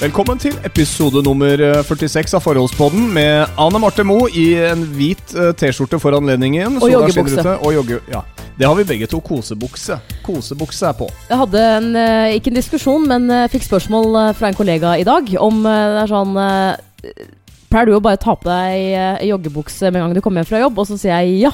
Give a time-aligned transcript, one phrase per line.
[0.00, 5.34] Velkommen til episode nummer eh, 46 av Forholdspodden med Anne Marte Moe i en hvit
[5.36, 6.78] eh, T-skjorte for anledningen.
[6.80, 7.56] Og joggebukse.
[7.60, 8.22] Og jogge, ja.
[8.56, 9.20] Det har vi begge to.
[9.20, 9.98] Kosebukse.
[10.24, 11.08] Kosebukse er på.
[11.28, 14.94] Jeg hadde en, eh, ikke en diskusjon, men eh, fikk spørsmål eh, fra en kollega
[14.96, 17.26] i dag om eh, det er sånn eh,
[17.70, 20.48] Pleier du å bare ta på deg eh, joggebukse med en gang du kommer hjem
[20.48, 20.80] fra jobb?
[20.80, 21.52] Og så sier jeg ja.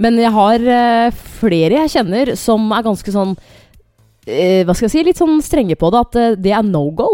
[0.00, 3.34] Men jeg har eh, flere jeg kjenner som er ganske sånn
[4.30, 5.04] eh, Hva skal jeg si?
[5.10, 6.04] Litt sånn strenge på det.
[6.06, 7.10] At eh, det er no go.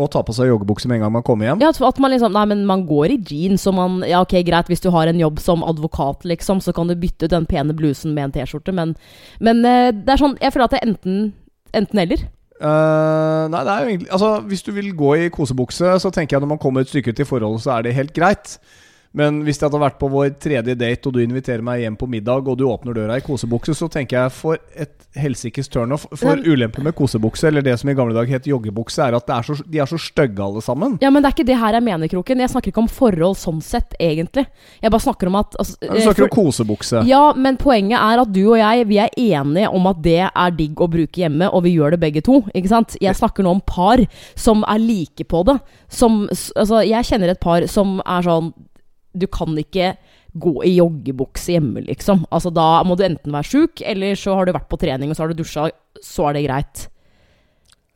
[0.00, 1.62] Og ta på seg joggebukse med en gang man kommer hjem.
[1.64, 4.70] Ja, at- man liksom Nei, men man går i jeans, og man Ja, ok, greit,
[4.72, 7.76] hvis du har en jobb som advokat, liksom, så kan du bytte ut den pene
[7.76, 8.96] blusen med en T-skjorte, men,
[9.40, 11.32] men eh, det er sånn Jeg føler at det er enten
[11.76, 12.28] enten-eller.
[12.60, 16.36] Uh, nei, det er jo egentlig Altså, hvis du vil gå i kosebukse, så tenker
[16.36, 18.58] jeg når man kommer et stykke ut i forholdet, så er det helt greit.
[19.12, 22.06] Men hvis det hadde vært på vår tredje date, og du inviterer meg hjem på
[22.06, 26.04] middag, og du åpner døra i kosebukse, så tenker jeg for et helsikes turnoff.
[26.14, 29.26] For Men- ulempen med kosebukse, eller det som i gamle dager het joggebukse, er at
[29.26, 30.96] det er så, de er så stygge alle sammen.
[31.02, 32.38] Ja, men det er ikke det her jeg mener, Kroken.
[32.38, 34.46] Jeg snakker ikke om forhold sånn sett, egentlig.
[34.80, 37.02] Jeg bare snakker om at altså, Du snakker for, om kosebukse.
[37.10, 40.50] Ja, men poenget er at du og jeg Vi er enige om at det er
[40.50, 42.44] digg å bruke hjemme, og vi gjør det begge to.
[42.54, 42.96] Ikke sant?
[43.00, 43.98] Jeg snakker nå om par
[44.36, 45.58] som er like på det.
[45.88, 48.52] Som, altså, jeg kjenner et par som er sånn
[49.16, 49.94] Du kan ikke
[50.40, 52.24] gå i joggebukse hjemme, liksom.
[52.30, 55.18] Altså, da må du enten være sjuk, eller så har du vært på trening, og
[55.18, 55.68] så har du dusja,
[56.04, 56.84] så er det greit.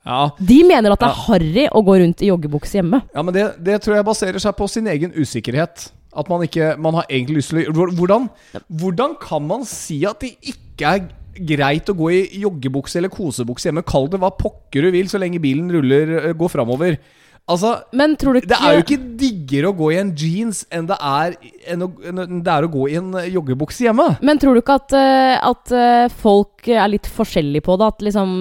[0.05, 3.01] Ja, De mener at det er harry å gå rundt i joggebukse hjemme.
[3.15, 5.87] ja men det, det tror jeg baserer seg på sin egen usikkerhet.
[6.15, 8.29] At man ikke Man har egentlig lyst til å Hvordan,
[8.69, 13.71] hvordan kan man si at det ikke er greit å gå i joggebukse eller kosebukse
[13.71, 13.83] hjemme?
[13.83, 17.01] Kall det hva pokker du vil, så lenge bilen ruller, øh, går framover.
[17.45, 20.63] Altså Men tror du ikke det er jo ikke diggere å gå i en jeans
[20.73, 21.35] enn det er,
[21.69, 24.07] enn å, enn det er å gå i en øh, joggebukse hjemme.
[24.25, 27.91] Men tror du ikke at, eh, at eh, folk er litt forskjellige på det?
[27.93, 28.35] At liksom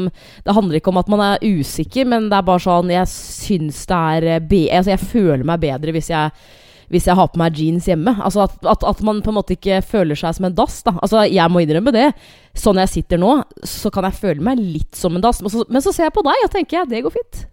[0.45, 3.83] Det handler ikke om at man er usikker, men det er bare sånn Jeg syns
[3.91, 6.51] det er eh, be Altså, jeg føler meg bedre hvis jeg
[6.93, 8.11] hvis jeg har på meg jeans hjemme.
[8.21, 10.75] Altså at, at, at man på en måte ikke føler seg som en dass.
[10.85, 12.11] da Altså Jeg må innrømme det.
[12.53, 13.31] Sånn jeg sitter nå,
[13.65, 15.41] så kan jeg føle meg litt som en dass.
[15.41, 17.47] Men så, men så ser jeg på deg og tenker jeg, det går fint.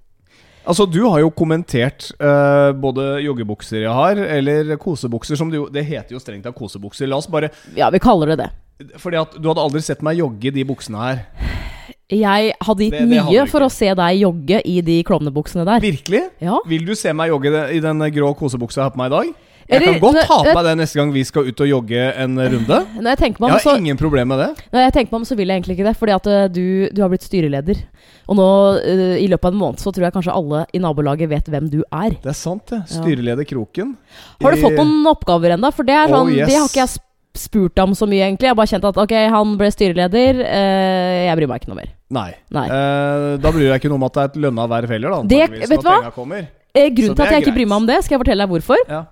[0.67, 5.85] Altså, du har jo kommentert uh, både joggebukser jeg har, eller kosebukser, som det Det
[5.89, 7.09] heter jo strengt tatt kosebukser.
[7.09, 8.51] La oss bare Ja, vi kaller det det.
[9.01, 11.25] Fordi at du hadde aldri sett meg jogge i de buksene her.
[12.11, 15.65] Jeg hadde gitt Det- det mye du for å se deg jogge i de klovnebuksene
[15.65, 15.81] der.
[15.81, 16.23] Virkelig?
[16.41, 16.59] Ja.
[16.67, 19.35] Vil du se meg jogge i den grå kosebuksa jeg har på meg i dag?
[19.71, 22.39] Jeg kan godt ha på meg det neste gang vi skal ut og jogge en
[22.39, 22.79] runde.
[23.01, 24.49] Når jeg meg om, Jeg har så ingen problem med det.
[24.75, 25.97] Når jeg tenker meg om, så vil jeg egentlig ikke det.
[26.01, 26.65] Fordi at eh, du,
[26.95, 27.83] du har blitt styreleder.
[28.31, 28.47] Og nå,
[28.79, 31.71] uh, i løpet av en måned, så tror jeg kanskje alle i nabolaget vet hvem
[31.71, 32.15] du er.
[32.23, 32.83] Det er sant, det.
[32.93, 33.97] Styreleder Kroken.
[34.43, 35.73] Har du fått noen oppgaver ennå?
[35.75, 36.47] For det er Oh, sånn, yes.
[36.51, 37.07] det har ikke jeg sp-
[37.41, 38.49] spurt om så mye, egentlig.
[38.49, 40.41] Jeg har bare kjent at ok, han ble styreleder.
[40.47, 41.93] eh, jeg bryr meg ikke noe mer.
[42.11, 42.31] Nei.
[42.51, 42.67] Nei.
[42.67, 45.23] Eh, da bryr jeg ikke noe om at det er et lønna verv heller, da.
[45.31, 45.99] Det- vet du hva?
[46.75, 48.51] Eh, grunnen til at jeg jeg ikke bryr meg om det, skal jeg fortelle deg
[48.55, 48.83] hvorfor.
[48.89, 49.05] Ja.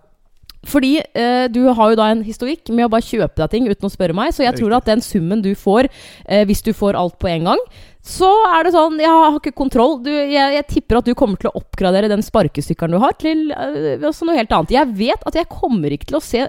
[0.68, 3.88] Fordi eh, du har jo da en historikk med å bare kjøpe deg ting uten
[3.88, 5.88] å spørre meg, så jeg tror at den summen du får,
[6.26, 7.62] eh, hvis du får alt på en gang,
[8.08, 9.98] så er det sånn Jeg har ikke kontroll.
[10.04, 13.50] Du, jeg, jeg tipper at du kommer til å oppgradere den sparkesykkelen du har, til
[13.52, 14.72] uh, også noe helt annet.
[14.72, 16.46] Jeg vet at jeg kommer ikke til å se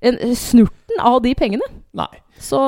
[0.00, 1.66] en, snurten av de pengene.
[1.94, 2.10] Nei.
[2.42, 2.58] Så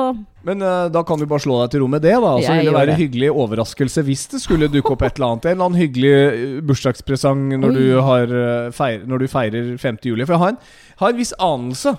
[0.47, 2.33] Men uh, da kan du bare slå deg til ro med det, da.
[2.39, 5.47] Så vil det være en hyggelig overraskelse hvis det skulle dukke opp et eller annet.
[5.49, 10.03] En eller annen hyggelig eh, bursdagspresang når, du, har, eh, feir, når du feirer 5.
[10.07, 10.25] juli.
[10.25, 10.61] For jeg har en,
[11.03, 11.97] har en viss anelse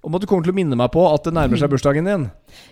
[0.00, 2.22] om at du kommer til å minne meg på at det nærmer seg bursdagen din.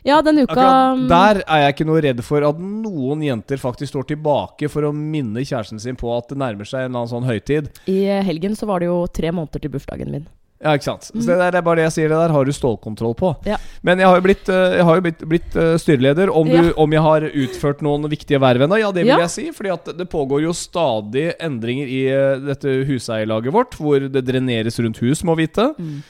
[0.06, 3.92] ja, den uka Akkurat der er jeg ikke noe redd for at noen jenter faktisk
[3.92, 7.12] står tilbake for å minne kjæresten sin på at det nærmer seg en eller annen
[7.12, 7.68] sånn høytid.
[7.90, 10.24] I helgen så var det jo tre måneder til bursdagen min.
[10.58, 11.04] Ja, ikke sant.
[11.12, 12.08] Så det, der, det er bare det jeg sier.
[12.10, 13.28] Det der har du stålkontroll på.
[13.44, 13.46] Mm.
[13.52, 13.58] Ja.
[13.86, 16.32] Men jeg har jo blitt, eh, har jo blitt, blitt eh, styreleder.
[16.34, 16.72] Om, du, Ja.
[16.82, 18.78] om jeg har utført noen viktige verv ennå?
[18.80, 19.20] Ja, det vil Ja.
[19.22, 19.44] jeg si.
[19.54, 24.80] Fordi at det pågår jo stadig endringer i eh, dette huseierlaget vårt, hvor det dreneres
[24.82, 25.70] rundt hus, må vite.
[25.78, 26.02] Mm.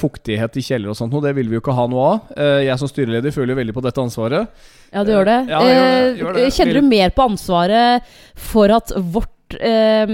[0.00, 2.30] Fuktighet i kjeller og sånt noe, det vil vi jo ikke ha noe av.
[2.64, 4.48] Jeg som styreleder føler jo veldig på dette ansvaret.
[4.90, 5.34] Ja, du gjør det.
[5.52, 6.46] Ja, gjør det, gjør det.
[6.56, 8.08] Kjenner du mer på ansvaret
[8.48, 10.12] for at vårt eh,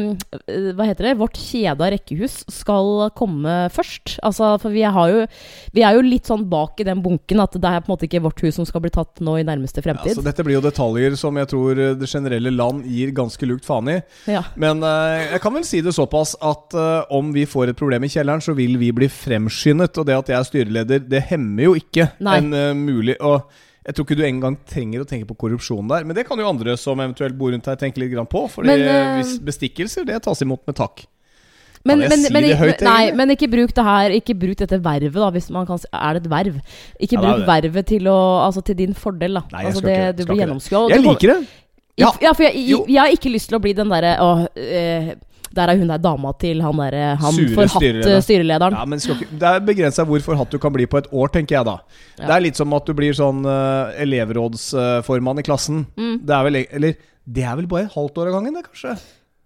[0.76, 1.14] Hva heter det?
[1.20, 4.18] Vårt kjede av rekkehus skal komme først?
[4.26, 5.24] Altså, for vi, har jo,
[5.74, 8.08] vi er jo litt sånn bak i den bunken at det er på en måte
[8.08, 10.14] ikke vårt hus som skal bli tatt nå i nærmeste fremtid.
[10.14, 13.50] Ja, så dette blir jo detaljer som jeg tror eh, det generelle land gir ganske
[13.50, 13.98] lukt faen i.
[14.30, 14.44] Ja.
[14.60, 18.06] Men eh, jeg kan vel si det såpass at eh, om vi får et problem
[18.06, 19.98] i kjelleren, så vil vi bli fremskyndet.
[20.00, 22.40] Og det at jeg er styreleder, det hemmer jo ikke Nei.
[22.40, 23.44] en eh, mulig Og
[23.84, 26.06] jeg tror ikke du engang trenger å tenke på korrupsjon der.
[26.08, 28.46] Men det kan jo andre som eventuelt bor rundt her, tenke litt grann på.
[28.48, 31.04] For Men, eh, eh, bestikkelser, det tas imot med takk.
[31.84, 34.56] Men, jeg men, si men, det høyt, nei, men ikke bruk det her Ikke bruk
[34.56, 36.54] dette vervet, da, hvis man kan si Er det et verv?
[36.96, 37.48] Ikke Ja, bruk det.
[37.50, 38.14] vervet til, å,
[38.46, 39.42] altså, til din fordel, da.
[39.52, 40.82] Nei, jeg altså, det, ikke- du blir gjennomskua.
[40.94, 41.36] Jeg liker det.
[42.00, 42.08] Ja.
[42.24, 44.16] Ja, for jeg, jeg, jeg har ikke lyst til å bli den derre
[44.56, 45.12] eh,
[45.56, 48.20] der er hun der dama til han derre Han Sure forhatte styreleder.
[48.26, 48.76] styrelederen.
[48.78, 51.28] Ja, men skal ikke, Det er begrensa hvor forhatt du kan bli på et år,
[51.34, 51.76] tenker jeg da.
[52.18, 52.26] Ja.
[52.26, 55.84] Det er litt som at du blir sånn uh, elevrådsformann i klassen.
[55.96, 56.16] Mm.
[56.26, 58.64] Det er vel e- Eller det er vel bare et halvt år av gangen, det,
[58.68, 58.96] kanskje?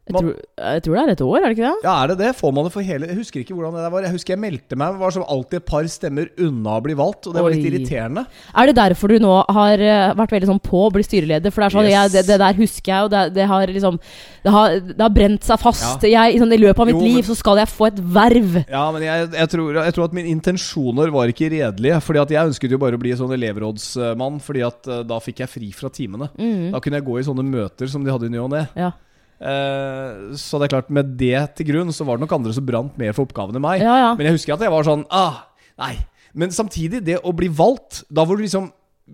[0.08, 0.34] Jeg, tror,
[0.72, 1.84] jeg tror det er et år, er det ikke det?
[1.84, 2.30] Ja, er det det?
[2.38, 4.06] Får man det for hele Jeg husker ikke hvordan det der var.
[4.08, 7.28] Jeg husker jeg meldte meg, var som alltid et par stemmer unna å bli valgt,
[7.28, 7.70] og det var litt Oi.
[7.72, 8.24] irriterende.
[8.56, 11.52] Er det derfor du nå har eh, vært veldig sånn på å bli styreleder?
[11.54, 11.94] For det er sånn, Yes.
[11.94, 13.98] jeg, det, det der husker jeg, og det, det har liksom
[14.44, 16.04] Det har, det har brent seg fast.
[16.08, 18.58] Jeg, sånn, I løpet av mitt Jo, liv så skal jeg få et verv.
[18.70, 22.00] Ja, men jeg, jeg, tror, jeg tror at mine intensjoner var ikke redelige.
[22.06, 25.42] Fordi at jeg ønsket jo bare å bli sånn elevrådsmann, fordi at eh, da fikk
[25.44, 26.30] jeg fri fra timene.
[26.38, 26.70] Mm.
[26.74, 28.64] Da kunne jeg gå i sånne møter som de hadde i ny og ne.
[28.78, 28.92] Ja.
[29.38, 32.66] Eh, så det er klart, med det til grunn, så var det nok andre som
[32.66, 33.84] brant mer for oppgaven enn meg.
[33.84, 34.10] ja, ja.
[34.18, 35.44] Men jeg husker at jeg var sånn ah,
[35.78, 35.94] Nei.
[36.38, 38.66] Men samtidig, det å bli valgt Da var du liksom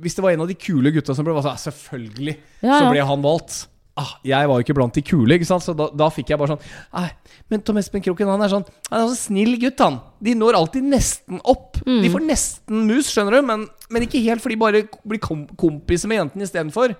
[0.02, 2.34] Hvis det var en av de kule gutta som ble valgt, så, ah, selvfølgelig
[2.64, 3.60] Ja, så ble han valgt.
[3.94, 5.62] Ah, jeg var jo ikke blant de kule, ikke sant?
[5.62, 6.64] så da, da fikk jeg bare sånn
[6.96, 7.12] Nei,
[7.52, 10.00] men Tom Espen Kroken han er sånn Han er så snill gutt, han.
[10.24, 11.78] De når alltid nesten opp.
[11.86, 12.00] Mm.
[12.02, 15.44] De får nesten mus, skjønner du, men, men ikke helt, for de bare blir kom
[15.60, 16.96] kompiser med jentene istedenfor.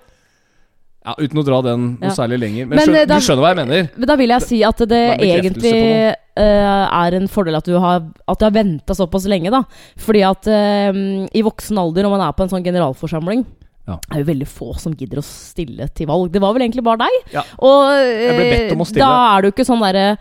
[1.05, 2.15] Ja, uten å dra den noe Ja.
[2.17, 2.67] særlig lenger.
[2.67, 3.89] Men, Men, skjøn, eh, da- du skjønner hva jeg mener?
[3.95, 7.79] Men da vil jeg si at det Det egentlig uh, er en fordel at du
[7.79, 9.65] har, at du har venta såpass lenge, da.
[9.99, 13.45] Fordi at uh, i voksen alder, når man er på en sånn generalforsamling
[13.87, 13.99] Ja.
[14.11, 16.33] er jo veldig få som gidder å stille til valg.
[16.33, 17.33] Det var vel egentlig bare deg.
[17.35, 17.43] Ja.
[17.59, 19.05] Og stille.
[19.05, 20.17] da er du ikke sånn derre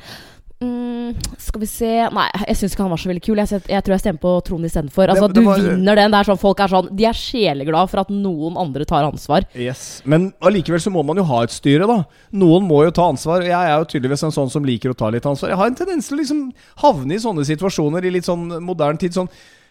[0.64, 3.42] mm, Skal vi se Nei, jeg syns ikke han var så veldig kul.
[3.44, 5.12] Jeg, jeg tror jeg stemmer på Trond istedenfor.
[5.14, 6.12] Altså, Det- det du var- vinner den.
[6.12, 9.44] Det er sånn, folk er sånn De er sjeleglade for at noen andre tar ansvar.
[9.56, 12.06] Yes, Men allikevel så må man jo ha et styre, da.
[12.34, 13.42] Noen må jo ta ansvar.
[13.44, 15.50] Jeg er jo tydeligvis en sånn som liker å ta litt ansvar.
[15.50, 18.98] Jeg har en tendens til å liksom havne i sånne situasjoner i litt sånn moderne
[18.98, 19.12] tid.
[19.14, 19.30] Sånn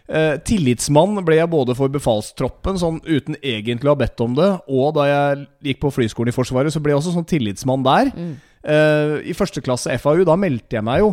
[0.09, 4.49] eh, Tillitsmann ble jeg både for befalstroppen, sånn uten egentlig å ha bedt om det,
[4.67, 8.11] og da jeg gikk på flyskolen i Forsvaret, så ble jeg også sånn tillitsmann der.
[8.11, 8.33] Mm.
[8.63, 11.09] Eh, I første klasse FAU, da meldte jeg meg jo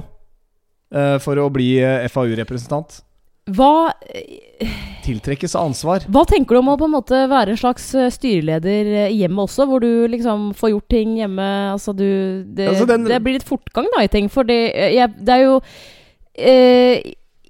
[0.95, 3.01] uh, for å bli eh, FAU-representant.
[3.51, 3.91] Hva
[5.03, 6.05] Tiltrekkes av ansvar.
[6.13, 9.81] Hva tenker du om å på en måte være en slags styreleder hjemme også, hvor
[9.83, 11.47] du liksom får gjort ting hjemme?
[11.73, 14.59] Altså du Det, Altså, den- det blir litt fortgang da i ting, for det,
[14.95, 15.57] jeg, det er jo
[16.37, 17.01] eh,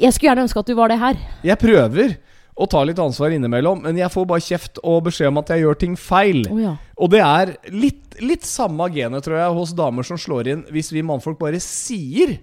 [0.01, 1.19] Jeg skulle gjerne ønske at du var det her.
[1.45, 2.17] Jeg prøver
[2.61, 5.63] å tar litt ansvar innimellom, men jeg får bare kjeft og beskjed om at jeg
[5.63, 6.43] gjør ting feil.
[6.51, 6.75] Oh, ja.
[7.01, 10.93] Og det er litt, litt samme genet, tror jeg, hos damer som slår inn hvis
[10.93, 12.37] vi mannfolk bare sier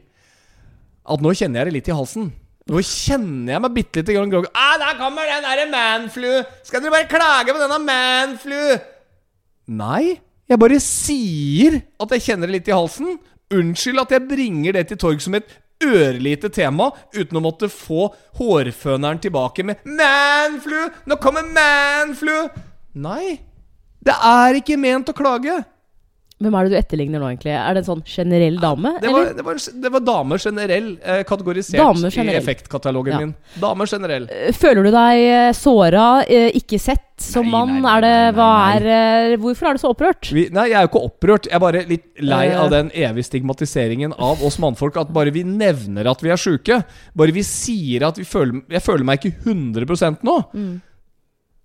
[1.07, 2.31] at nå kjenner jeg det litt i halsen.
[2.67, 4.49] Nå kjenner jeg meg bitte lite grann groggy.
[4.57, 6.31] Ah, der kommer den derre manflu!
[6.67, 8.59] Skal dere bare klage på denne manflu?
[9.77, 10.17] Nei,
[10.49, 13.15] jeg bare sier at jeg kjenner det litt i halsen.
[13.55, 15.47] Unnskyld at jeg bringer det til torg som et
[15.83, 18.09] ørlite tema, uten å måtte få
[18.39, 20.91] hårføneren tilbake med 'manflu'!
[21.05, 22.49] Nå kommer manflu!
[22.95, 23.39] Nei,
[24.01, 25.63] det er ikke ment å klage.
[26.37, 27.53] Hvem er det du etterligner nå, egentlig?
[27.57, 28.91] Er det en sånn generell dame?
[29.01, 32.35] Det var, det var, det var damer generell, eh, kategorisert Damer generell.
[32.35, 33.19] i effektkatalogen Ja.
[33.23, 33.31] min.
[33.57, 34.27] Damer generell.
[34.29, 37.79] Eh, Føler du deg eh, såra, eh, ikke sett som mann?
[37.89, 40.29] er det, hva er Hvorfor er du så opprørt?
[40.31, 41.47] Vi, nei, jeg er jo ikke opprørt.
[41.49, 44.95] Jeg er bare litt lei av den evige stigmatiseringen av oss mannfolk.
[45.01, 46.83] At bare vi nevner at vi er sjuke,
[47.17, 50.37] bare vi sier at vi føler Jeg føler meg ikke 100 nå.
[50.53, 50.81] Mm.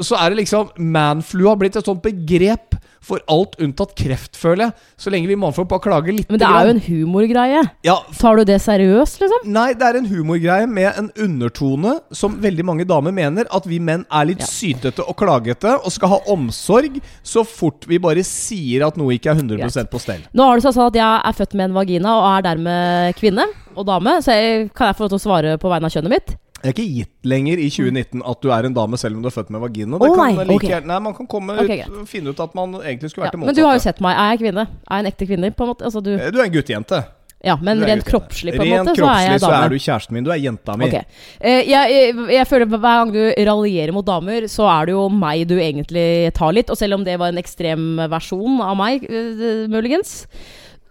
[0.01, 4.69] Så er det liksom Manflu har blitt et sånt begrep for alt unntatt kreft, føler
[4.69, 4.75] jeg.
[4.97, 6.29] Så lenge vi mannfolk bare klager litt.
[6.31, 7.63] Men det er jo en humorgreie.
[7.83, 9.49] ja, Tar du det seriøst, liksom?
[9.51, 13.81] Nei, det er en humorgreie med en undertone som veldig mange damer mener at vi
[13.83, 14.47] menn er litt Ja.
[14.47, 19.35] sytete og klagete og skal ha omsorg så fort vi bare sier at noe ikke
[19.35, 20.23] er 100% på stell.
[20.33, 23.19] Nå har det seg sånn at jeg er født med en vagina og er dermed
[23.19, 25.91] kvinne og dame, så jeg, kan jeg få lov til å svare på vegne av
[25.91, 26.37] kjønnet mitt?
[26.63, 29.29] Det er ikke gitt lenger i 2019 at du er en dame selv om du
[29.29, 29.99] er født med vagina.
[29.99, 30.81] Det kan like, okay.
[30.87, 32.09] Nei, Man kan komme okay, ut greit.
[32.13, 33.47] finne ut at man egentlig skulle Ja, det motsatte.
[33.51, 34.15] men du har jo sett meg.
[34.15, 34.67] Er jeg kvinne?
[34.87, 35.51] Er jeg en ekte kvinne?
[35.59, 35.85] på en måte?
[35.91, 37.03] Altså, du, Eh, Du er en guttejente.
[37.45, 39.43] ja, men rent kroppslig, på en Rent måte, så er jeg dame.
[39.43, 40.25] Rent kroppslig så er du kjæresten min.
[40.25, 40.85] Du er jenta mi.
[40.87, 40.95] Ok.
[41.41, 45.09] Eh, jeg, jeg, jeg føler hver gang du raljerer mot damer, så er det jo
[45.11, 46.71] meg du egentlig tar litt.
[46.71, 50.29] Og selv om det var en ekstrem versjon av meg, eh, muligens,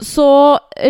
[0.02, 0.28] så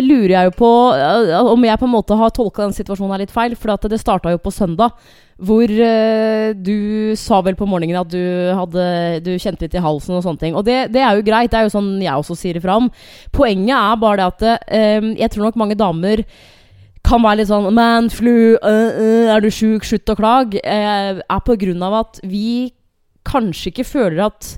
[0.00, 3.22] lurer jeg jo på eh, om jeg på en måte har tolka den situasjonen her
[3.24, 3.54] litt feil.
[3.58, 4.96] For det starta jo på søndag,
[5.36, 8.22] hvor eh, du sa vel på morgenen at du,
[8.56, 8.86] hadde,
[9.26, 10.56] du kjente litt i halsen og sånne ting.
[10.56, 12.88] Og det, det er jo greit, det er jo sånn jeg også sier ifra om.
[13.36, 16.24] Poenget er bare det at eh, jeg tror nok mange damer
[17.02, 20.62] kan være litt sånn Man, flu, uh, uh, er du sjuk, slutt å klage.
[20.62, 22.70] Er på grunn av at vi
[23.26, 24.54] kanskje ikke føler at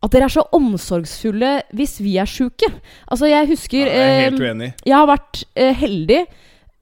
[0.00, 2.68] at dere er så omsorgsfulle hvis vi er sjuke.
[3.06, 4.70] Altså, jeg husker Ja, jeg er helt eh, uenig.
[4.86, 6.22] Jeg har vært eh, heldig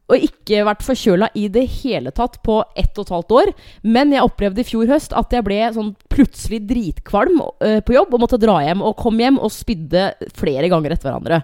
[0.09, 3.51] og ikke vært forkjøla i det hele tatt på ett og et halvt år.
[3.85, 8.15] Men jeg opplevde i fjor høst at jeg ble sånn plutselig dritkvalm eh, på jobb
[8.17, 8.85] og måtte dra hjem.
[8.87, 11.43] Og kom hjem og spydde flere ganger etter hverandre.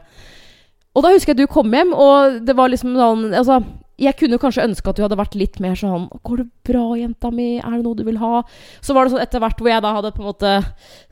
[0.94, 3.58] Og da husker jeg du kom hjem, og det var liksom sånn Altså,
[4.00, 7.30] jeg kunne kanskje ønske at du hadde vært litt mer sånn 'Går det bra, jenta
[7.30, 7.58] mi?
[7.58, 8.42] Er det noe du vil ha?'
[8.82, 10.50] Så var det sånn etter hvert hvor jeg da hadde på en måte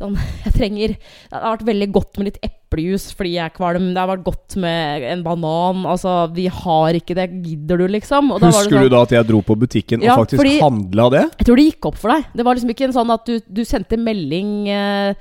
[0.01, 3.93] sånn Jeg trenger Det har vært veldig godt med litt eplejus fordi jeg er kvalm.
[3.93, 5.85] Det har vært godt med en banan.
[5.87, 7.29] Altså, vi har ikke det.
[7.45, 8.33] Gidder du, liksom?
[8.33, 11.25] Husker sånn, du da at jeg dro på butikken Ja, og faktisk fordi- handla det?
[11.39, 12.27] Jeg tror det gikk opp for deg.
[12.35, 15.15] Det var liksom ikke en sånn at du, du sendte melding eh,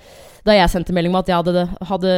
[0.44, 2.12] Da jeg sendte melding med at jeg hadde, hadde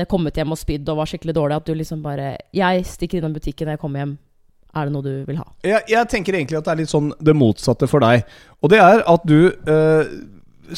[0.00, 3.18] eh, kommet hjem og spydd og var skikkelig dårlig, at du liksom bare 'Jeg stikker
[3.20, 4.18] innom butikken når jeg kommer hjem.
[4.74, 7.10] Er det noe du vil ha?' Jeg, jeg tenker egentlig at det er litt sånn
[7.20, 8.22] det motsatte for deg.
[8.62, 10.12] Og det er at du eh,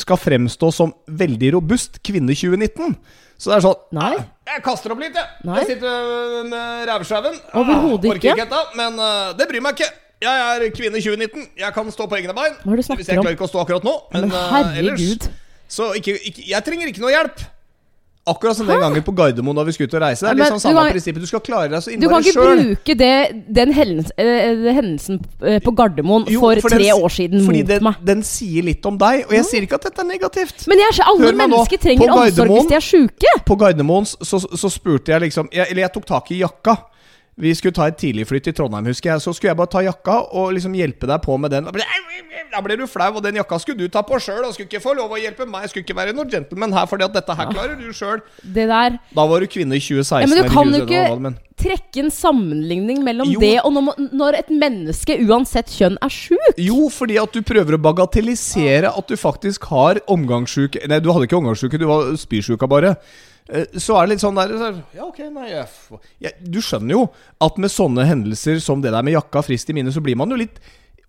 [0.01, 2.97] skal fremstå som veldig robust kvinne 2019.
[3.39, 4.13] Så det er sånn Nei.
[4.19, 5.27] «Ah, Jeg kaster opp litt, jeg.
[5.45, 5.59] Nei.
[5.63, 7.39] Jeg sitter med rævsjauen.
[7.55, 8.35] Overhodet Ah, ikke.
[8.35, 9.91] ikke etter, men øh, det bryr meg ikke.
[10.25, 11.49] Jeg er kvinne 2019.
[11.59, 12.55] Jeg kan stå på egne bein.
[12.63, 13.03] Hva er det du snakker om?
[13.05, 15.29] Hvis jeg klarer ikke å stå akkurat nå, men, Men øh, ellers.
[15.69, 17.43] Så ikke, ikke, jeg trenger ikke noe hjelp.
[18.27, 20.25] Akkurat som den gangen på Gardermoen da vi skulle ut og reise.
[20.25, 21.21] Det er litt sånn du samme kan- prinsippet.
[21.21, 25.75] Du skal klare deg så Du kan ikke bruke det, den eh, hendelsen eh, på
[25.77, 27.95] Gardermoen Jo, for, for tre den- år siden mot den, meg.
[28.03, 29.27] den sier litt om deg.
[29.29, 30.65] Og jeg sier ikke at dette er negativt.
[30.73, 33.35] Men jeg, alle Hør mennesker nå, trenger omsorg hvis de er sjuke.
[33.45, 36.79] På Gardermoen så, så spurte jeg liksom jeg, Eller jeg tok tak i jakka.
[37.37, 39.23] Vi skulle ta et tidligfly til Trondheim, husker jeg.
[39.25, 41.67] Så skulle jeg bare ta jakka og liksom hjelpe deg på med den.
[41.67, 44.45] Da ble, du flau, og den jakka skulle du ta på sjøl.
[44.47, 45.67] Og skulle ikke få lov å hjelpe meg.
[45.67, 48.23] Jeg skulle ikke være noe gentleman her, fordi at dette her klarer du sjøl.
[48.55, 50.23] Da var du kvinne i 2016.
[50.23, 53.41] Ja, men du kan jo ikke trekke en sammenligning mellom Jo.
[53.43, 56.59] det og når et menneske, uansett kjønn, er sjuk.
[56.61, 61.29] Jo, fordi at du prøver å bagatellisere at du faktisk har omgangssjuke Nei, du hadde
[61.29, 62.97] ikke omgangssjuke, du var spysjuka bare.
[63.51, 67.03] Eh, Så er det litt sånn der så, Ja, ok, nei jeg, Du skjønner jo
[67.45, 70.31] at med sånne hendelser som det der med jakka frist i minne, så blir man
[70.33, 70.57] jo litt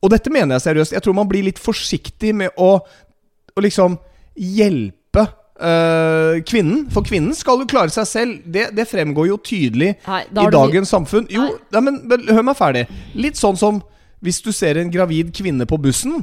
[0.03, 0.91] Og dette mener jeg seriøst.
[0.97, 2.73] Jeg tror man blir litt forsiktig med å,
[3.55, 3.95] å liksom
[4.35, 5.23] hjelpe
[5.63, 6.83] øh, kvinnen.
[6.93, 8.35] For kvinnen skal jo klare seg selv.
[8.45, 11.25] Det, det fremgår jo tydelig Nei, da i du- dagens samfunn.
[11.31, 11.57] Jo, Nei.
[11.71, 12.85] nei, men, men hør meg ferdig.
[13.15, 13.81] Litt sånn som
[14.25, 16.19] hvis du ser en gravid kvinne på bussen.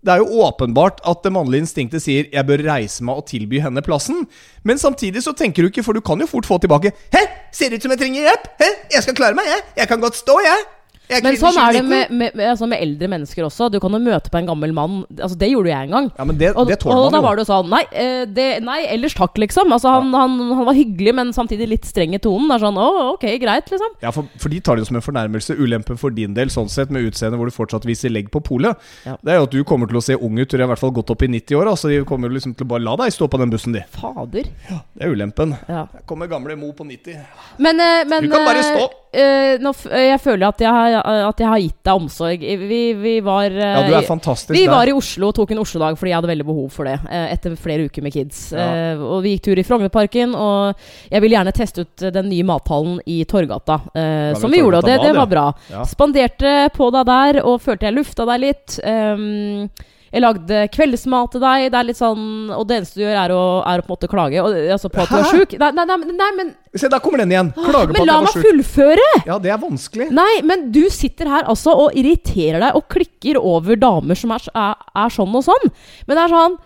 [0.00, 3.60] Det er jo åpenbart at det mannlige instinktet sier 'jeg bør reise meg og tilby
[3.60, 4.26] henne plassen'.
[4.64, 7.68] Men samtidig så tenker du ikke, for du kan jo fort få tilbake 'Hæ, ser
[7.68, 8.48] det ut som jeg trenger hjelp?
[8.60, 9.62] Hæ, jeg skal klare meg, jeg.
[9.76, 10.79] Jeg kan godt stå, jeg'.
[11.10, 13.68] Jeg Men sånn er det med, med, med, altså med eldre mennesker også.
[13.72, 15.00] Du kan jo møte på en gammel mann.
[15.18, 16.10] Altså Det gjorde jeg en gang.
[16.18, 18.46] Ja, men det, Og, det og tåler da var det jo sånn Nei, eh, det,
[18.66, 19.72] nei ellers takk, liksom.
[19.74, 22.48] Altså han, han, han var hyggelig, men samtidig litt streng i tonen.
[22.50, 23.96] Det er sånn Å, ok, greit, liksom.
[24.04, 25.56] Ja, for, for de tar det jo som en fornærmelse.
[25.60, 28.78] Ulempen for din del, sånn sett, med utseende hvor du fortsatt viser legg på polet,
[29.06, 29.16] Ja.
[29.22, 30.48] det er jo at du kommer til å se ung ut.
[30.50, 31.70] Du er i hvert fall godt opp i 90 år.
[31.74, 33.82] Altså, de kommer liksom til å bare la deg stå på den bussen, de.
[33.94, 34.50] Fader.
[34.70, 35.54] Det er ulempen.
[35.68, 35.86] Ja.
[35.92, 37.16] Her kommer gamle Mo på 90.
[37.58, 38.88] Men, eh, men Du kan bare eh, stå.
[39.12, 40.96] Eh, nå, eh, jeg føler at jeg, har,
[41.28, 42.44] at jeg har gitt deg omsorg.
[42.70, 44.72] Vi, vi var eh, Ja, du er fantastisk Vi der.
[44.72, 46.96] var i Oslo og tok en Oslo-dag fordi jeg hadde veldig behov for det.
[47.10, 48.42] Etter flere uker med kids.
[48.56, 48.94] Ja.
[48.96, 52.98] Og vi gikk tur i Frognerparken, og jeg ville gjerne teste ut den nye mathallen
[53.10, 53.80] i Torgata.
[53.94, 55.46] Ja, som vi gjorde, og det, det var bra.
[55.72, 55.84] Ja.
[55.88, 58.78] Spanderte på deg der, og følte jeg lufta deg litt.
[58.86, 59.70] Ehm,
[60.10, 61.66] jeg lagde kveldsmat til deg.
[61.70, 63.94] Det er litt sånn Og det eneste du gjør, er å, er å på en
[63.94, 64.42] måte klage.
[64.42, 65.54] Og, altså på at du er sjuk.
[65.60, 67.52] Nei, nei, nei, nei, men Se, der kommer den igjen.
[67.54, 67.98] Klager på at du er sjuk.
[67.98, 69.06] Men la meg fullføre!
[69.26, 70.08] Ja, det er vanskelig.
[70.14, 74.50] Nei, men du sitter her altså og irriterer deg og klikker over damer som er,
[74.54, 75.72] er, er sånn og sånn.
[76.06, 76.58] Men det er sånn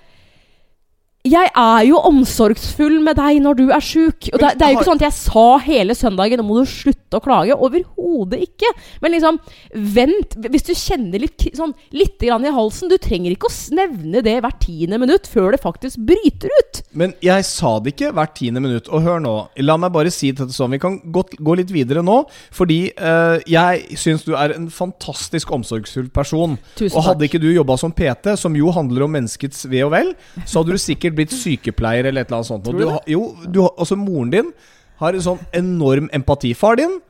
[1.25, 4.27] Jeg er jo omsorgsfull med deg når du er sjuk.
[4.29, 6.69] Og det, det er jo ikke sånn at jeg sa hele søndagen Nå må du
[6.69, 7.57] slutte å klage.
[7.57, 8.69] Overhodet ikke.
[9.01, 9.39] Men liksom,
[9.73, 10.37] vent.
[10.53, 14.35] Hvis du kjenner litt, sånn, litt grann i halsen Du trenger ikke å nevne det
[14.45, 16.83] hvert tiende minutt før det faktisk bryter ut.
[16.93, 18.93] Men jeg sa det ikke hvert tiende minutt.
[18.93, 20.77] Og hør nå, la meg bare si dette sånn.
[20.77, 22.19] Vi kan godt gå litt videre nå.
[22.53, 26.61] Fordi eh, jeg syns du er en fantastisk omsorgsfull person.
[26.77, 27.33] Tusen og hadde takk.
[27.33, 30.13] ikke du jobba som PT, som jo handler om menneskets ve og vel,
[30.45, 32.67] så hadde du sikkert blitt sykepleier eller et eller annet sånt.
[32.69, 34.53] Og Tror du du, har- jo, du, har- altså moren din
[35.01, 36.55] har en sånn enorm empati.
[36.55, 37.01] Far din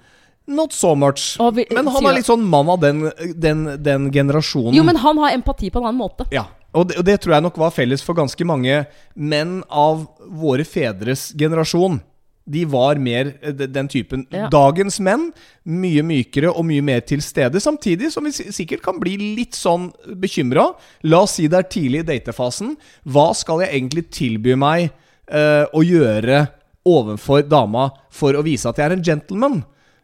[0.47, 1.39] Not so much.
[1.55, 4.75] Vi- Men han er litt sånn mann av den, den, den generasjonen.
[4.77, 6.27] Jo, men han har empati på en annen måte.
[6.31, 6.43] Ja,
[6.75, 10.67] og det, og det tror jeg nok var felles for ganske mange menn av våre
[10.69, 12.03] fedres generasjon.
[12.45, 14.27] De var mer eh, den typen.
[14.35, 14.49] Ja.
[14.53, 15.31] Dagens menn,
[15.65, 17.63] mye mykere og mye mer til stede.
[17.63, 19.89] Samtidig som vi sikkert kan bli litt sånn
[20.21, 20.71] bekymra.
[21.09, 22.75] La oss si det er tidlig i datefasen.
[23.09, 24.91] Hva skal jeg egentlig tilby meg
[25.33, 26.45] uh, å gjøre
[26.85, 29.63] overfor dama for å vise at jeg er en gentleman?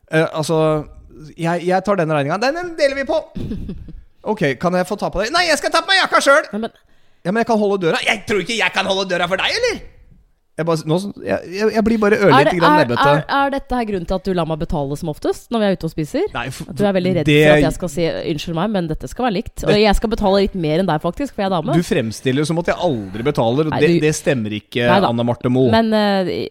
[0.08, 0.60] Uh, altså
[1.36, 2.40] jeg, jeg tar den regninga.
[2.40, 3.20] Den, deler vi på!
[4.20, 5.30] Ok, kan jeg få ta på deg?
[5.32, 6.48] Nei, jeg skal ta på meg jakka sjøl!
[6.52, 8.00] Ja, men jeg kan holde døra.
[8.04, 9.78] Jeg tror ikke jeg kan holde døra for deg, eller?
[10.60, 13.08] Jeg, bare, nå, jeg, jeg, blir bare ørlite grann nebbete.
[13.14, 15.68] er, er dette her grunnen til at du lar meg betale som oftest når vi
[15.70, 16.26] er ute og spiser?
[16.36, 18.70] Nei, for- At du er veldig redd det- for at jeg skal si 'unnskyld meg,
[18.76, 19.64] men dette skal være likt'.
[19.64, 21.72] Og jeg skal betale litt mer enn deg, faktisk, for jeg er dame.
[21.72, 24.84] Du fremstiller som at jeg aldri betaler, og det, det stemmer ikke.
[25.00, 25.70] Anne Marte Moe.
[25.70, 26.46] Men eh,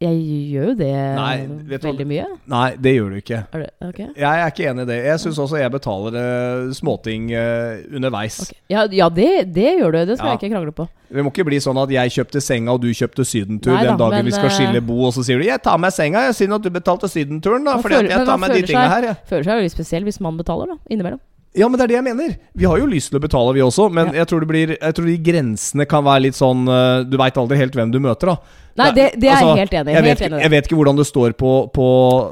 [0.00, 0.16] jeg
[0.54, 1.32] gjør jo det Nei,
[1.68, 2.22] veldig mye.
[2.48, 3.40] Nei, det gjør du ikke.
[3.52, 4.06] Det, okay.
[4.16, 4.96] Jeg er ikke enig i det.
[5.04, 8.38] Jeg syns også jeg betaler uh, småting uh, underveis.
[8.46, 8.56] Okay.
[8.72, 10.00] Ja, ja det, det gjør du.
[10.08, 10.38] Det skal Ja.
[10.38, 10.88] jeg ikke krangle på.
[11.10, 13.90] Det må ikke bli sånn at jeg kjøpte senga og du kjøpte sydentur Nei da,
[13.90, 15.92] den dagen men, vi skal eh, skille bo, og så sier du 'jeg tar med
[15.92, 18.66] senga', jeg sier at du betalte sydenturen, da, fordi føler- jeg tar med de tingene
[18.70, 19.14] tinga her, Ja.
[19.26, 20.76] Føler seg veldig spesiell hvis man betaler, da.
[20.88, 21.20] Innimellom.
[21.52, 22.36] Ja, men det er det jeg mener.
[22.54, 24.22] Vi har jo lyst til å betale, vi også, men Ja.
[24.22, 26.64] jeg, tror det blir, jeg tror de grensene kan være litt sånn
[27.10, 28.36] Du veit aldri helt hvem du møter, da.
[28.78, 29.94] Nei, det, det er jeg Altså, helt enig i.
[29.96, 31.86] Jeg, vet, enig jeg vet ikke hvordan det står på, på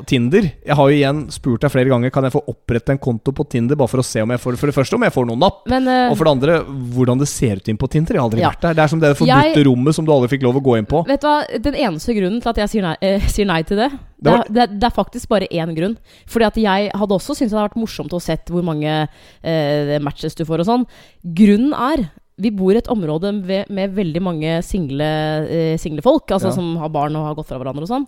[0.06, 0.46] Tinder.
[0.66, 3.44] Jeg har jo igjen spurt deg flere ganger Kan jeg få opprette en konto på
[3.50, 5.42] Tinder, bare for å se om jeg får For det første om jeg får noen
[5.42, 5.64] napp.
[5.68, 6.58] Men uh, Og for det andre
[6.94, 8.14] hvordan det ser ut inn på Tinder.
[8.14, 8.52] Jeg har aldri Ja.
[8.54, 8.74] vært der.
[8.78, 11.02] Det er som det forbudte rommet som du aldri fikk lov å gå inn på.
[11.08, 13.76] vet du hva, den eneste grunnen til at jeg sier nei, eh, sier nei til
[13.82, 15.96] det, det, var- er, det, er, det er faktisk bare én grunn.
[16.26, 19.08] Fordi at jeg hadde også syntes det hadde vært morsomt å sett hvor mange
[19.42, 20.86] eh, matches du får og sånn.
[21.22, 25.08] Grunnen er vi bor i et område med, med veldig mange single,
[25.48, 26.54] eh, single folk, altså Ja.
[26.54, 28.06] som har barn og har gått fra hverandre og sånn.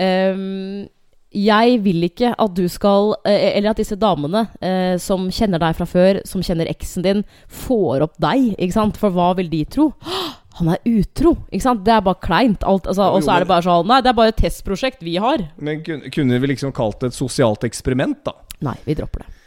[0.00, 0.88] Um,
[1.30, 5.76] jeg vil ikke at du skal eh, Eller at disse damene eh, som kjenner deg
[5.78, 8.56] fra før, som kjenner eksen din, får opp deg.
[8.58, 8.98] Ikke sant?
[8.98, 9.92] For hva vil de tro?
[10.60, 11.36] Han er utro!
[11.52, 11.84] Ikke sant?
[11.86, 12.64] Det er bare kleint.
[12.66, 15.14] Alt, altså, og så er det bare sånn Nei, det er bare et testprosjekt vi
[15.22, 15.46] har.
[15.62, 18.34] Men kunne, vi liksom kalt det et sosialt eksperiment, da?
[18.66, 19.38] Nei, vi dropper det.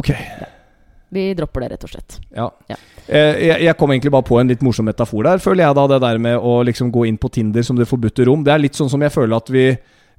[0.00, 0.10] Ok.
[1.12, 2.18] Vi dropper det, rett og slett.
[2.36, 2.48] Ja.
[2.70, 2.76] Ja.
[3.08, 5.86] Eh, jeg, jeg kom egentlig bare på en litt morsom metafor der, føler jeg da.
[5.90, 8.44] Det der med å liksom gå inn på Tinder som det forbudte rom.
[8.46, 9.64] Det er litt sånn som jeg føler at vi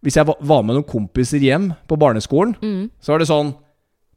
[0.01, 2.89] Hvis jeg var med noen kompiser hjem på barneskolen, Mm.
[2.99, 3.53] så er det sånn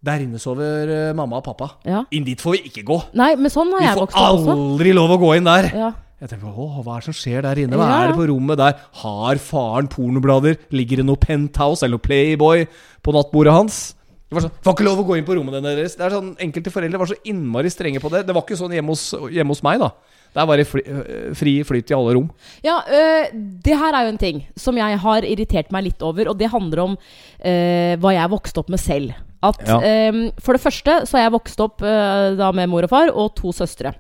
[0.03, 1.71] Der inne sover eh, mamma og pappa.
[1.85, 2.05] Ja.
[2.11, 2.97] Inn dit får vi ikke gå!
[3.15, 4.51] Nei, men sånn har Vi jeg får vokst opp også.
[4.57, 5.71] aldri lov å gå inn der!
[5.77, 5.93] Ja.
[6.21, 7.77] Jeg tenker, åh, Hva er det som skjer der inne?
[7.77, 8.03] Hva Ja.
[8.05, 8.75] er det på rommet der?
[9.03, 10.57] Har faren pornoblader?
[10.73, 12.67] Ligger det noe Penthouse eller noe Playboy
[13.05, 13.95] på nattbordet hans?
[14.35, 15.95] Det var sånn, Får ikke lov å gå inn på rommene deres.
[15.97, 18.25] Det er sånn, Enkelte foreldre var så innmari strenge på det.
[18.27, 19.93] Det var ikke sånn hjemme hos, hjemme hos meg, da.
[20.35, 22.27] Der var det fri, øh, fri flyt i alle rom.
[22.67, 23.29] Ja, øh,
[23.63, 26.51] det her er jo en ting som jeg har irritert meg litt over, og det
[26.51, 29.15] handler om øh, hva jeg vokste opp med selv.
[29.45, 29.79] At Ja.
[29.79, 33.13] øh, For det første så har jeg vokst opp øh, da med mor og far
[33.15, 33.95] og to søstre.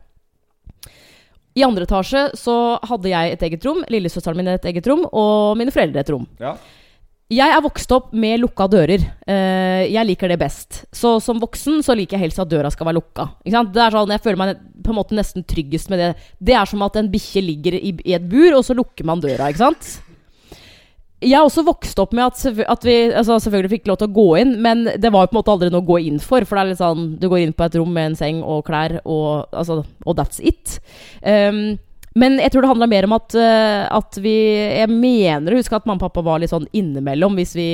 [1.54, 5.56] I andre etasje så hadde jeg et eget rom, lillesøsteren min et eget rom, og
[5.56, 6.26] mine foreldre et rom.
[6.40, 6.56] Ja.
[7.32, 9.00] Jeg er vokst opp med lukka dører.
[9.24, 10.82] Eh, jeg liker det best.
[10.92, 13.30] Så som voksen så liker jeg helst at døra skal være lukka.
[13.40, 13.70] Ikke sant?
[13.72, 16.10] Det er sånn, Jeg føler meg på en måte nesten tryggest med det.
[16.38, 19.48] Det er som at en bikkje ligger i, et bur, og så lukker man døra.
[19.48, 20.02] ikke sant?
[21.24, 24.16] Jeg er også vokst opp med at, at vi altså selvfølgelig fikk lov til å
[24.20, 26.44] gå inn, men det var jo på en måte aldri noe å gå inn for.
[26.44, 28.66] For det er litt sånn Du går inn på et rom med en seng og
[28.68, 30.76] klær, og, altså, og that's it.
[31.24, 31.78] Um,
[32.14, 34.35] men jeg tror det handla mer om at, eh, at vi
[34.79, 37.68] Jeg mener å huske at mamma og pappa var litt sånn innimellom hvis vi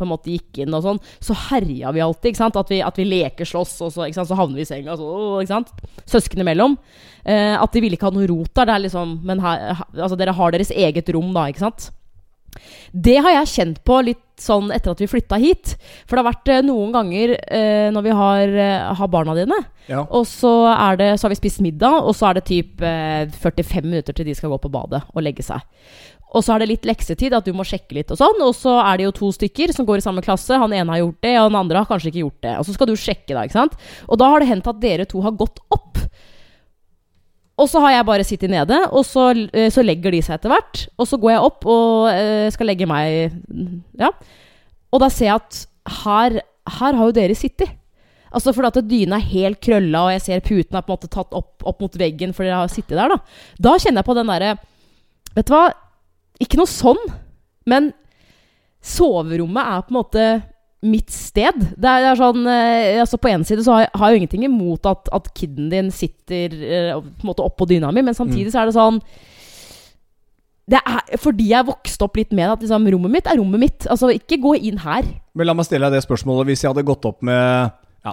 [0.00, 1.00] på en måte gikk inn og sånn.
[1.20, 2.30] Så herja vi alltid.
[2.32, 2.56] ikke sant?
[2.56, 4.96] At vi, at vi leker slåss, og så, så havner vi i senga.
[4.96, 5.08] Så,
[5.42, 5.72] ikke sant?
[6.08, 6.78] Søsken imellom.
[7.20, 8.70] Eh, at de ville ikke ha noe rot der.
[8.70, 11.90] Det er liksom Men her, altså, dere har deres eget rom, da, ikke sant?
[12.92, 15.74] Det har jeg kjent på litt sånn etter at vi flytta hit.
[16.08, 19.58] For det har vært eh, noen ganger eh, når vi har, eh, har barna dine,
[19.90, 20.04] Ja.
[20.06, 20.52] og så,
[20.98, 24.24] det, så har vi spist middag, og så er det typ eh, 45 minutter til
[24.28, 25.60] de skal gå på badet og legge seg.
[26.30, 28.38] Og så er det litt leksetid, at du må sjekke litt og sånn.
[28.46, 30.54] Og så er det jo to stykker som går i samme klasse.
[30.62, 32.52] Han ene har gjort det, og den andre har kanskje ikke gjort det.
[32.60, 33.74] Og så skal du sjekke, da, ikke sant.
[34.06, 35.98] Og da har det hendt at dere to har gått opp.
[37.60, 40.52] Og så har jeg bare sittet nede, og så, eh, så legger de seg etter
[40.52, 40.86] hvert.
[40.96, 43.34] Og så går jeg opp og eh, skal legge meg
[44.00, 44.12] Ja.
[44.90, 45.58] Og da ser jeg at
[46.02, 46.40] her,
[46.80, 47.76] her har jo dere sittet.
[48.30, 51.10] Altså fordi at dyna er helt krølla, og jeg ser puten er på en måte
[51.10, 53.10] tatt opp, opp mot veggen fordi dere har sittet der.
[53.10, 53.18] Da
[53.70, 54.52] Da kjenner jeg på den derre
[55.34, 55.64] Vet du hva?
[56.42, 56.98] Ikke noe sånn,
[57.68, 57.92] men
[58.82, 60.24] soverommet er på en måte
[60.80, 61.58] mitt sted.
[61.76, 64.16] Det er, det er sånn eh, altså På en side så har jeg, har jeg
[64.16, 68.04] jo ingenting imot at, at kiden din sitter eh, på en måte oppå dyna mi,
[68.06, 69.02] men samtidig så er det sånn
[70.70, 73.86] det er fordi jeg vokste opp litt med at liksom, rommet mitt er rommet mitt.
[73.90, 75.08] Altså, ikke gå inn her.
[75.34, 76.46] Men la meg stille deg det spørsmålet.
[76.46, 77.72] Hvis jeg hadde gått opp med
[78.06, 78.12] ja,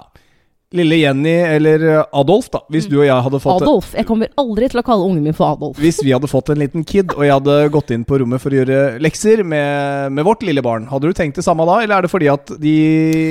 [0.76, 2.60] lille Jenny eller eh, Adolf, da.
[2.68, 3.94] Hvis du og jeg hadde fått Adolf.
[3.96, 5.78] Jeg kommer aldri til å kalle ungen min for Adolf.
[5.80, 8.52] Hvis vi hadde fått en liten kid, og jeg hadde gått inn på rommet for
[8.52, 11.96] å gjøre lekser med, med vårt lille barn, hadde du tenkt det samme da, eller
[11.96, 12.76] er det fordi at de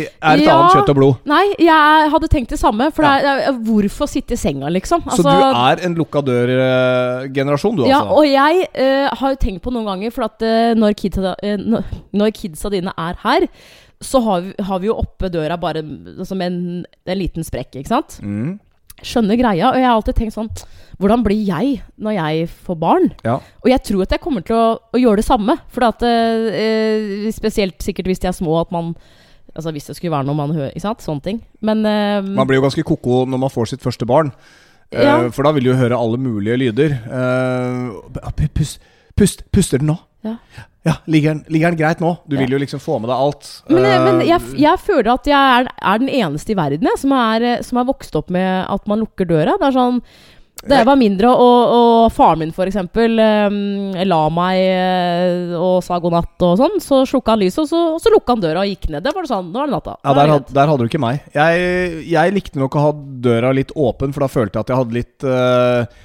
[0.08, 0.58] er et Ja.
[0.58, 1.21] annet kjøtt og blod?
[1.30, 2.89] Nei, jeg hadde tenkt det samme.
[2.95, 5.06] For det er, er, hvorfor sitte i senga, liksom?
[5.13, 8.17] Så du er en lukka dør-generasjon, du, ja, altså?
[8.17, 11.60] og jeg uh, har jo tenkt på noen ganger, for at uh, når, kidsa, eh,
[11.62, 11.86] når,
[12.17, 13.45] når kidsa dine er her,
[14.01, 15.81] så har vi, har vi jo oppe døra bare
[16.27, 18.19] som en, en liten sprekk, ikke sant?
[18.21, 18.60] Mm.
[19.01, 19.71] skjønner greia.
[19.71, 20.49] Og jeg har alltid tenkt sånn
[20.97, 23.07] Hvordan blir jeg når jeg får barn?
[23.25, 23.36] Ja.
[23.62, 25.57] Og jeg tror at jeg kommer til å, å gjøre det samme.
[25.73, 28.93] For at eh, Spesielt sikkert hvis de er små, at man
[29.57, 31.01] Altså hvis det skulle være noe man hører Ikke sant?
[31.05, 31.41] Sånne ting.
[31.65, 34.33] Men eh, Man blir jo ganske ko-ko når man får sitt første barn.
[34.91, 35.29] Eh, Ja.
[35.36, 36.93] for da vil du jo høre alle mulige lyder.
[36.95, 38.77] Eh, pust,
[39.17, 39.97] pust, puster den nå?
[40.25, 40.38] Ja.
[40.88, 42.13] Ja, ligger den, ligger den greit nå?
[42.27, 42.41] Du Ja.
[42.41, 43.49] vil jo liksom få med deg alt.
[43.69, 46.88] Men, uh, men Eh, jeg, jeg føler at jeg er, er den eneste i verden
[46.88, 49.58] jeg, som, er, eh, som er vokst opp med at man lukker døra.
[49.60, 50.01] Det er sånn
[50.67, 52.75] Da jeg var mindre, og, og faren min f.eks.
[52.82, 57.67] Um, la meg eh, og sa god natt og sånn, så slukka han lyset, og
[57.69, 59.03] så, og så lukka han døra og gikk ned.
[59.06, 59.93] Det var det sånn, nå er det natta.
[60.01, 61.21] Ja, er der, had, der hadde du ikke meg.
[61.38, 62.91] Jeg, jeg likte nok å ha
[63.30, 66.03] døra litt åpen, for da følte jeg at jeg hadde litt eh,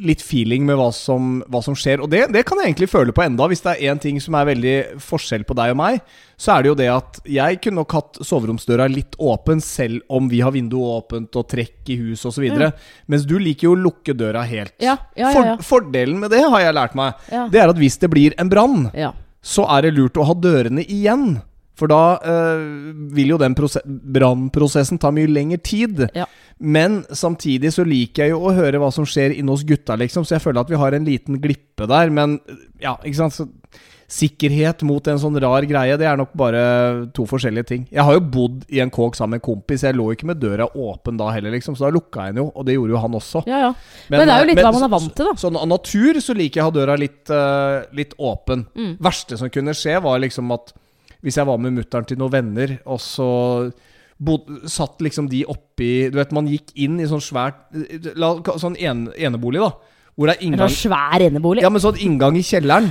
[0.00, 2.00] Litt feeling med hva som, hva som skjer.
[2.04, 3.48] Og det, det kan jeg egentlig føle på enda.
[3.50, 5.98] Hvis det er én ting som er veldig forskjell på deg og meg,
[6.40, 10.30] så er det jo det at jeg kunne nok hatt soveromsdøra litt åpen, selv om
[10.32, 12.48] vi har vinduet åpent og trekk i huset osv.
[12.48, 12.70] Ja.
[13.12, 14.74] Mens du liker jo å lukke døra helt.
[14.82, 17.28] Ja, ja, For, fordelen med det har jeg lært meg.
[17.52, 18.88] Det er at hvis det blir en brann,
[19.46, 21.36] så er det lurt å ha dørene igjen.
[21.76, 22.62] For da eh,
[23.16, 26.06] vil jo den brannprosessen ta mye lengre tid.
[26.16, 26.24] Ja.
[26.56, 30.24] Men samtidig så liker jeg jo å høre hva som skjer inne hos gutta, liksom.
[30.24, 32.12] Så jeg føler at vi har en liten glippe der.
[32.14, 32.38] Men
[32.80, 33.36] ja, ikke sant.
[33.36, 33.48] Så
[34.06, 36.60] sikkerhet mot en sånn rar greie, det er nok bare
[37.14, 37.82] to forskjellige ting.
[37.90, 39.82] Jeg har jo bodd i en kåk sammen med en kompis.
[39.82, 41.74] Jeg lå ikke med døra åpen da heller, liksom.
[41.76, 43.42] Så da lukka jeg den jo, og det gjorde jo han også.
[43.50, 43.72] ja, ja.
[44.12, 45.36] Men, det er jo litt hva man er vant til, da.
[45.42, 48.66] Sånn av natur så liker jeg å ha døra litt, uh, litt åpen.
[48.78, 48.92] Mm.
[49.02, 50.74] Verste som kunne skje, var liksom at
[51.24, 53.28] hvis jeg var med mutter'n til noen venner, og så
[54.18, 57.66] bod, satt liksom de oppi Du vet, man gikk inn i sånn svært
[58.56, 59.72] Sånn en, enebolig, da.
[60.16, 61.64] Hvor det er inngang sånn svær enebolig.
[61.66, 62.88] Ja, men sånn inngang i kjelleren.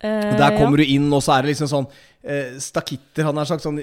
[0.00, 1.88] Uh, Der kommer du inn, og så er det liksom sånn
[2.22, 3.80] eh, stakitter han har sagt, sånn,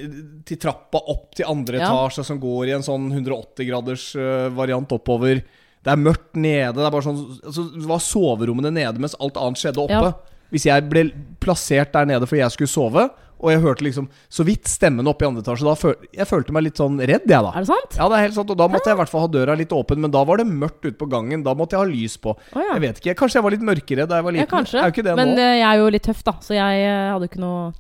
[0.48, 1.90] til trappa opp til andre Ja.
[1.92, 5.44] etasje, som går i en sånn 180-graders uh, variant oppover.
[5.84, 6.80] Det er mørkt nede.
[6.80, 10.10] Det er bare sånn altså, Det var soverommene nede mens alt annet skjedde oppe.
[10.10, 10.40] Ja.
[10.56, 11.10] Hvis jeg ble
[11.44, 15.26] plassert der nede fordi jeg skulle sove, og jeg hørte liksom så vidt stemmen oppe
[15.26, 17.52] i andre etasje, da føl jeg følte meg litt sånn redd, jeg, da.
[17.54, 17.98] Er det sant?
[18.00, 19.76] Ja, det er helt sant, og da måtte jeg i hvert fall ha døra litt
[19.78, 21.44] åpen, men da var det mørkt ute på gangen.
[21.46, 22.34] Da måtte jeg ha lys på.
[22.34, 22.74] Oh, ja.
[22.78, 24.52] Jeg vet ikke, Kanskje jeg var litt mørkere da jeg var Ja, liten.
[24.58, 24.88] kanskje.
[24.92, 25.42] Ikke det Men nå.
[25.42, 27.72] eh, jeg er jo litt tøff, da, så jeg eh, hadde ikke noe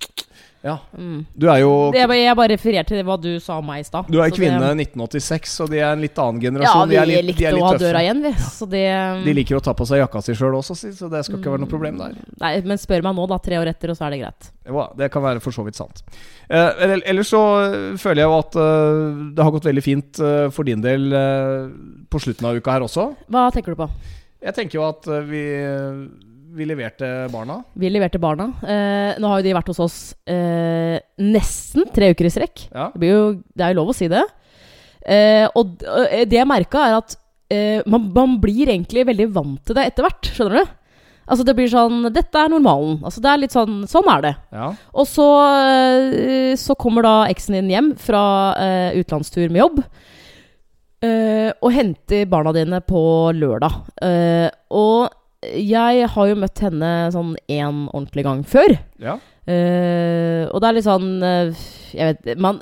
[0.67, 0.75] Ja.
[0.97, 1.21] mm.
[1.31, 3.87] Du er jo Jeg, bare- jeg bare refererte til hva du sa om meg i
[3.87, 4.09] stad.
[4.11, 6.89] Du er Så kvinne det- 1986, og de er en litt annen Ja, generasjon.
[6.89, 8.31] vi de, er litt, de likte litt å ha døra igjen, vi.
[8.51, 8.83] Så det
[9.25, 11.63] De liker å ta på seg jakka si sjøl også, så det skal ikke være
[11.63, 12.13] noe problem der.
[12.41, 13.37] Nei, men spør meg nå, da.
[13.47, 14.51] Tre år etter, og så er det greit.
[14.67, 16.03] Jo, det kan være for så vidt sant.
[16.49, 20.49] Eh, ellers så eh, føler jeg jo at eh, det har gått veldig fint eh,
[20.51, 21.69] for din del eh,
[22.11, 23.15] på slutten av uka her også.
[23.31, 23.89] Hva tenker du på?
[24.43, 25.43] Jeg tenker jo at eh, vi,
[26.55, 27.59] vi leverte barna.
[27.73, 28.51] Vi leverte barna.
[28.63, 29.97] Eh, nå har jo de vært hos oss
[30.29, 32.67] eh, nesten tre uker i strekk.
[32.71, 32.89] Ja.
[32.93, 34.23] Det, blir jo, det er jo lov å si det.
[35.07, 37.15] Eh, og eh, det jeg merka, er at
[37.53, 40.31] eh, man, man blir egentlig veldig vant til det etter hvert.
[40.35, 40.75] Skjønner du?
[41.27, 43.01] Altså Det blir sånn Dette er normalen.
[43.03, 44.33] Altså det er litt sånn Sånn er det.
[44.55, 44.69] Ja.
[44.95, 45.25] Og så,
[45.59, 48.21] eh, så kommer da eksen din hjem fra
[48.95, 49.81] utenlandstur med jobb.
[51.61, 53.01] og henter barna dine på
[53.35, 53.75] lørdag.
[54.73, 58.77] Og jeg har jo møtt henne sånn én ordentlig gang før.
[59.01, 59.19] ja.
[59.47, 61.59] Uh, og det er litt sånn uh,
[61.95, 62.57] Jeg vet Man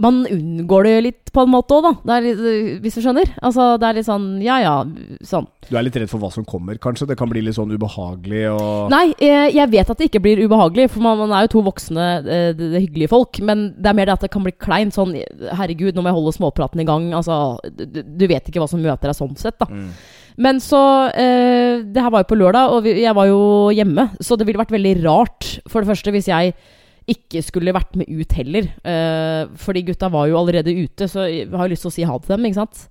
[0.00, 1.90] Man unngår det litt på en måte òg, da.
[2.08, 2.40] Det litt,
[2.80, 3.28] hvis du skjønner?
[3.44, 4.72] Altså, det er litt sånn Ja ja,
[5.28, 5.44] sånn.
[5.68, 7.10] Du er litt redd for hva som kommer, kanskje?
[7.10, 10.40] Det kan bli litt sånn ubehagelig og Nei, eh, jeg vet at det ikke blir
[10.40, 13.42] ubehagelig, for man, man er jo to voksne, det, det hyggelige folk.
[13.44, 14.96] Men det er mer det at det kan bli kleint.
[14.96, 15.12] Sånn
[15.58, 17.10] herregud, nå må jeg holde småpraten i gang.
[17.18, 19.68] Altså, du, du vet ikke hva som møter deg sånn sett, da.
[19.68, 19.92] Mm.
[20.38, 20.80] Men så
[21.18, 23.40] eh, Det her var jo på lørdag, og vi, jeg var jo
[23.74, 24.08] hjemme.
[24.22, 26.54] Så det ville vært veldig rart, for det første, hvis jeg
[27.08, 28.68] ikke skulle vært med ut heller.
[28.84, 32.04] Eh, fordi gutta var jo allerede ute, så jeg har jo lyst til å si
[32.06, 32.84] ha det til dem, ikke sant?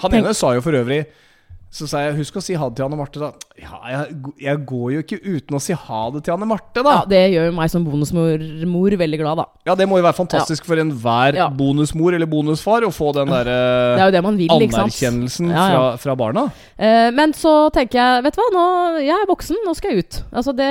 [0.00, 1.02] Han Tenk- ene sa jo for øvrig
[1.72, 3.30] Så sa jeg husk å si ha det til Anne Marte, da.
[3.56, 6.98] Ja, jeg, jeg går jo ikke uten å si ha det til Anne Marte, da.
[6.98, 8.42] Ja, Det gjør jo meg som bonusmor
[9.00, 9.46] veldig glad, da.
[9.70, 11.46] Ja, det må jo være fantastisk for enhver Ja.
[11.48, 13.56] bonusmor eller bonusfar å få den derre
[14.20, 14.26] er
[14.76, 14.92] sant?
[14.92, 15.80] anerkjennelsen Ja, ja.
[15.96, 16.44] Fra, fra barna.
[16.76, 18.66] Eh, men så tenker jeg, vet du hva, nå,
[19.06, 20.20] jeg er voksen, nå skal jeg ut.
[20.28, 20.70] Altså det,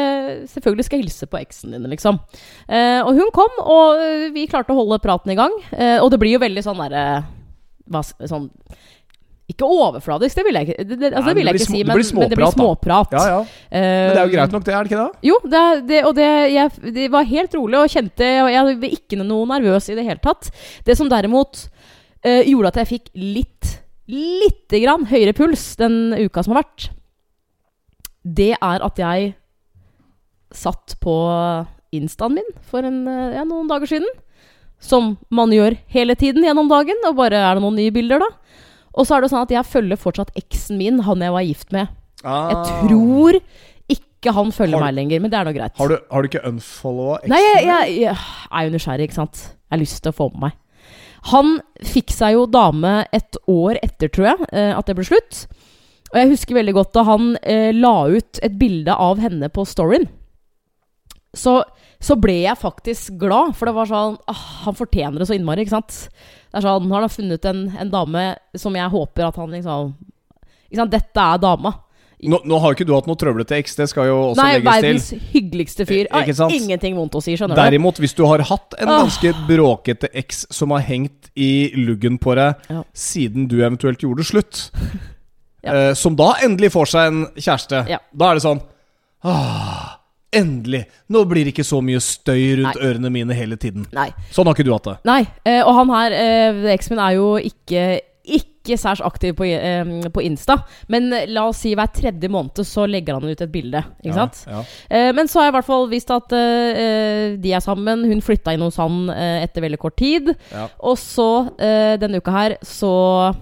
[0.53, 2.21] selvfølgelig skal jeg hilse på eksen din, liksom.
[2.69, 5.57] Eh, og hun kom, og eh, vi klarte å holde praten i gang.
[5.73, 7.23] Eh, og det blir jo veldig sånn derre
[8.05, 8.51] s- Sånn
[9.51, 11.81] Ikke overfladisk, det vil jeg ikke, det, det, altså, Nei, det vil jeg ikke si,
[11.81, 13.15] men, det blir men det blir småprat, småprat.
[13.17, 13.41] Ja, ja.
[13.73, 15.27] Men det er jo greit nok, det, er det ikke det?
[15.29, 19.19] Jo, det, det, og det, jeg, det var helt rolig og kjente Jeg var ikke
[19.21, 20.49] noe nervøs i det hele tatt.
[20.87, 23.75] Det som derimot uh, gjorde at jeg fikk litt,
[24.11, 26.89] lite grann høyere puls den uka som har vært,
[28.21, 29.31] det er at jeg
[30.53, 31.15] satt på
[31.95, 34.07] instaen min for en, eh, ja, noen dager siden.
[34.81, 36.97] som man gjør hele tiden gjennom dagen.
[37.05, 38.29] Og bare er det noen nye bilder, da.
[38.93, 41.71] Og så er det sånn at jeg følger fortsatt eksen min, han jeg var gift
[41.71, 41.87] med.
[42.23, 42.57] Jeg
[42.89, 43.37] tror
[43.91, 44.81] ikke han følger Ah.
[44.83, 45.77] Har- meg lenger, men det er nå greit.
[45.79, 47.29] Har du, har du ikke unfollowa eksen?
[47.33, 48.17] Nei, jeg, jeg, jeg
[48.51, 49.39] er jo nysgjerrig, ikke sant.
[49.47, 50.57] Jeg har lyst til å få med meg.
[51.31, 51.51] Han
[51.85, 55.45] fikk seg jo dame et år etter, tror jeg, eh, at det ble slutt.
[56.11, 59.63] Og jeg husker veldig godt da han eh, la ut et bilde av henne på
[59.69, 60.09] storyen.
[61.33, 61.61] Så,
[62.01, 65.61] så ble jeg faktisk glad, for det var sånn ah, Han fortjener det så innmari,
[65.65, 66.07] ikke sant.
[66.49, 68.25] Det er sånn, Han har funnet en, en dame
[68.57, 69.93] som jeg håper at han liksom
[70.71, 71.73] ikke sant, Dette er dama.
[72.21, 74.61] Nå, nå har ikke du hatt noe trøblete eks, det skal jo også Nei, legges
[74.61, 74.85] til.
[74.85, 76.09] verdens hyggeligste fyr.
[76.13, 77.61] Ah, ingenting vondt å si, skjønner du.
[77.61, 82.19] Derimot, hvis du har hatt en ganske ganske bråkete eks som har hengt i luggen
[82.21, 82.83] på deg Ja.
[82.93, 84.69] siden du eventuelt gjorde slutt,
[85.65, 85.73] Ja.
[85.89, 87.99] eh, som da endelig får seg en kjæreste, Ja.
[88.13, 88.61] da er det sånn
[89.25, 89.97] ah,
[90.31, 90.85] Endelig!
[91.11, 92.85] Nå blir det ikke så mye støy rundt Nei.
[92.87, 93.83] ørene mine hele tiden.
[93.95, 94.09] Nei.
[94.31, 94.95] Sånn har ikke du hatt det.
[95.09, 97.83] Nei, eh, og han her, eh, min, er jo ikke
[98.21, 102.85] ikke særs aktiv på, eh, på Insta, men la oss si hver tredje måned så
[102.87, 103.81] legger han ut et bilde.
[104.03, 104.43] Ikke sant?
[104.45, 104.63] Ja, ja.
[104.89, 108.05] Eh, men så har jeg i hvert fall visst at eh, de er sammen.
[108.05, 110.33] Hun flytta inn hos han eh, etter veldig kort tid.
[110.53, 110.67] Ja.
[110.79, 112.93] Og så, eh, denne uka her, så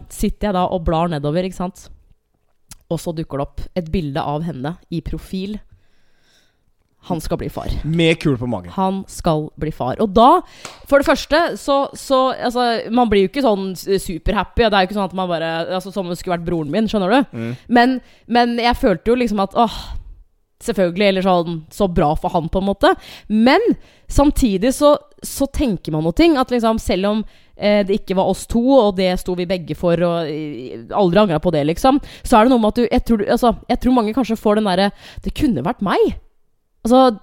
[0.10, 1.90] sitter jeg da og blar nedover, ikke sant.
[2.90, 5.60] Og så dukker det opp et bilde av henne i profil.
[7.08, 7.72] Han skal bli far.
[7.84, 8.72] Med kul på magen.
[8.76, 9.96] Han skal bli far.
[10.04, 10.42] Og da,
[10.90, 14.66] for det første, så, så Altså, man blir jo ikke sånn superhappy.
[14.66, 16.74] Det er jo ikke sånn at man bare Altså, Som om det skulle vært broren
[16.74, 17.40] min, skjønner du?
[17.40, 17.56] Mm.
[17.72, 17.96] Men,
[18.28, 19.80] men jeg følte jo liksom at åh,
[20.60, 22.92] Selvfølgelig, eller sånn Så bra for han, på en måte.
[23.32, 23.64] Men
[24.12, 26.36] samtidig så, så tenker man noe ting.
[26.38, 27.22] At liksom, selv om
[27.56, 30.28] eh, det ikke var oss to, og det sto vi begge for, og
[31.00, 33.54] aldri angra på det, liksom, så er det noe med at du Jeg tror, altså,
[33.72, 34.92] jeg tror mange kanskje får den derre
[35.24, 36.20] Det kunne vært meg.
[36.86, 37.20] Altså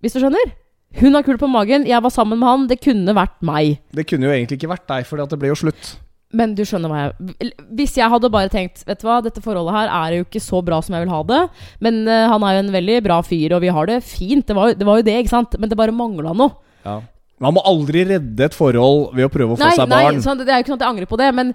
[0.00, 0.54] Hvis du skjønner?
[1.00, 3.76] Hun har kul på magen, jeg var sammen med han, det kunne vært meg.
[3.94, 5.92] Det kunne jo egentlig ikke vært deg, for det ble jo slutt.
[6.34, 9.74] Men du skjønner hva jeg Hvis jeg hadde bare tenkt Vet du hva, dette forholdet
[9.74, 11.40] her er jo ikke så bra som jeg vil ha det,
[11.82, 14.46] men uh, han er jo en veldig bra fyr, og vi har det fint.
[14.46, 15.56] Det var, det var jo det, ikke sant?
[15.58, 16.54] Men det bare mangla noe.
[16.86, 17.00] Ja.
[17.40, 20.20] Man må aldri redde et forhold ved å prøve å få Nei, seg nei barn.
[20.22, 21.54] sånn, det er jo ikke sånn at jeg angrer på det, men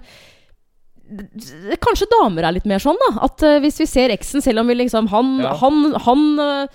[1.82, 3.10] Kanskje damer er litt mer sånn, da.
[3.28, 5.54] At uh, hvis vi ser eksen, selv om vi liksom Han, Ja.
[5.62, 6.68] han, han, uh,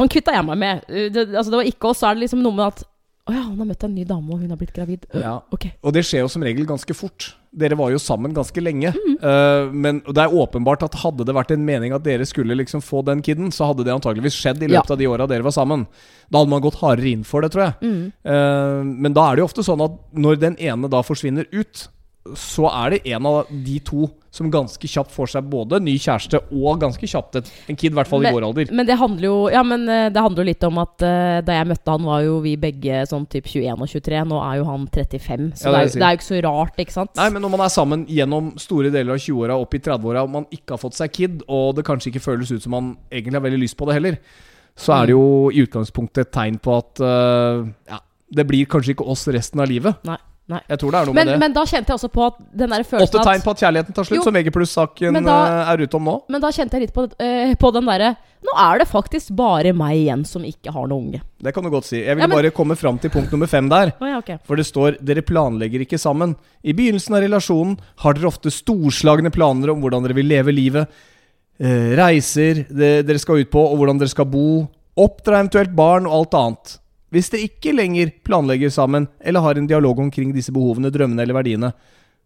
[0.00, 0.84] han kvitta jeg meg med.
[0.90, 2.84] Uh, Det, altså, det var ikke oss, så er det liksom noe med at
[3.26, 5.02] Å ja, han har møtt en ny dame, og hun har blitt gravid.
[5.18, 5.40] Ja.
[5.50, 5.64] Ok.
[5.82, 7.32] Og det skjer jo som regel ganske fort.
[7.50, 8.92] Dere var jo sammen ganske lenge.
[8.94, 9.16] Mm.
[9.18, 12.84] Uh, men det er åpenbart at hadde det vært en mening at dere skulle liksom
[12.86, 14.94] få den kiden, så hadde det antageligvis skjedd i løpet Ja.
[14.94, 15.88] av de åra dere var sammen.
[16.30, 17.74] Da hadde man gått hardere inn for det, tror jeg.
[17.82, 18.12] Mm.
[18.30, 21.88] Eh, men da er det jo ofte sånn at når den ene da forsvinner ut,
[22.34, 26.40] så er det en av de to som ganske kjapt får seg både ny kjæreste
[26.52, 28.72] og ganske kjapt et, en kid, i hvert fall i vår alder.
[28.76, 31.56] Men det handler jo Ja, men eh, det handler jo litt om at uh, da
[31.56, 34.24] jeg møtte han, var jo vi begge sånn typ 21 og 23.
[34.32, 36.82] Nå er jo han 35, så Ja, det er, det er jo ikke så rart,
[36.84, 37.14] ikke sant?
[37.16, 40.34] Nei, men når man er sammen gjennom store deler av 20-åra opp i 30-åra, og
[40.36, 43.40] man ikke har fått seg kid, og det kanskje ikke føles ut som man egentlig
[43.40, 44.20] har veldig lyst på det heller,
[44.76, 48.02] så er det jo i utgangspunktet et tegn på at uh, ja,
[48.36, 50.04] det blir kanskje ikke oss resten av livet.
[50.04, 50.60] Nei, nei.
[50.68, 51.38] Jeg tror det er noe Men, med det.
[51.42, 54.04] men da kjente jeg også på at den der Åtte tegn på at kjærligheten tar
[54.04, 54.22] slutt, Jo.
[54.22, 56.14] som VG pluss-saken Men da- øh, er ute om nå.
[56.28, 59.72] Men da kjente jeg litt på, uh, på den derre Nå er det faktisk bare
[59.74, 61.20] meg igjen som ikke har noe unge.
[61.42, 61.96] Det kan du godt si.
[61.98, 63.92] Jeg vil Ja, men- bare komme fram til punkt nummer fem der.
[64.00, 64.38] Oh, ja, okay.
[64.44, 66.36] For det står 'dere planlegger ikke sammen'.
[66.62, 70.86] I begynnelsen av relasjonen har dere ofte storslagne planer om hvordan dere vil leve livet.
[71.58, 74.68] Uh, reiser det, dere skal ut på, og hvordan dere skal bo.
[74.96, 76.78] Oppdra eventuelt barn og alt annet.
[77.14, 81.36] Hvis dere ikke lenger planlegger sammen, eller har en dialog omkring disse behovene, drømmene eller
[81.38, 81.72] verdiene,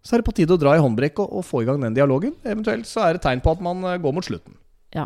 [0.02, 1.94] så er det på tide å dra i håndbrekk og, og få i gang den
[1.98, 2.32] dialogen.
[2.48, 4.56] Eventuelt så er det tegn på at man eh, går mot slutten.
[4.96, 5.04] Ja.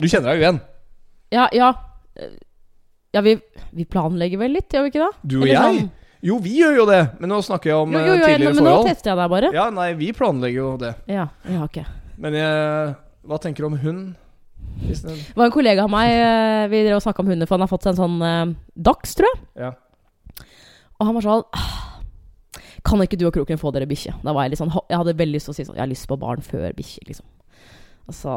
[0.00, 0.60] Du kjenner deg jo igjen.
[1.32, 1.68] Ja, ja.
[3.12, 3.34] Ja, vi,
[3.76, 5.10] vi planlegger vel litt, gjør vi ikke det?
[5.28, 5.82] Du og Eller jeg.
[5.82, 5.90] sånn-
[6.22, 8.54] Jo, vi gjør jo det, men nå snakker jeg om Jo, eh, jo, jo, tidligere
[8.54, 9.48] men nå tester jeg deg bare.
[9.52, 10.94] Ja, nei, vi planlegger jo det.
[11.10, 11.78] Ja, ja, ok.
[12.22, 12.92] Men jeg,
[13.26, 14.04] hva tenker du om hund?
[14.88, 17.64] Det var en kollega av meg eh, Vi drev og snakka om hunder, for han
[17.66, 18.54] har fått seg en sånn eh,
[18.90, 19.42] Dags, tror jeg.
[19.66, 19.72] ja.
[21.00, 21.70] Og han var sånn «Ah,
[22.86, 24.12] Kan ikke du og Kroken få dere bikkje?
[24.22, 25.90] Da var jeg litt sånn Jeg hadde veldig lyst til å si sånn Jeg har
[25.90, 27.26] lyst på barn før bikkje, liksom.
[28.10, 28.36] Altså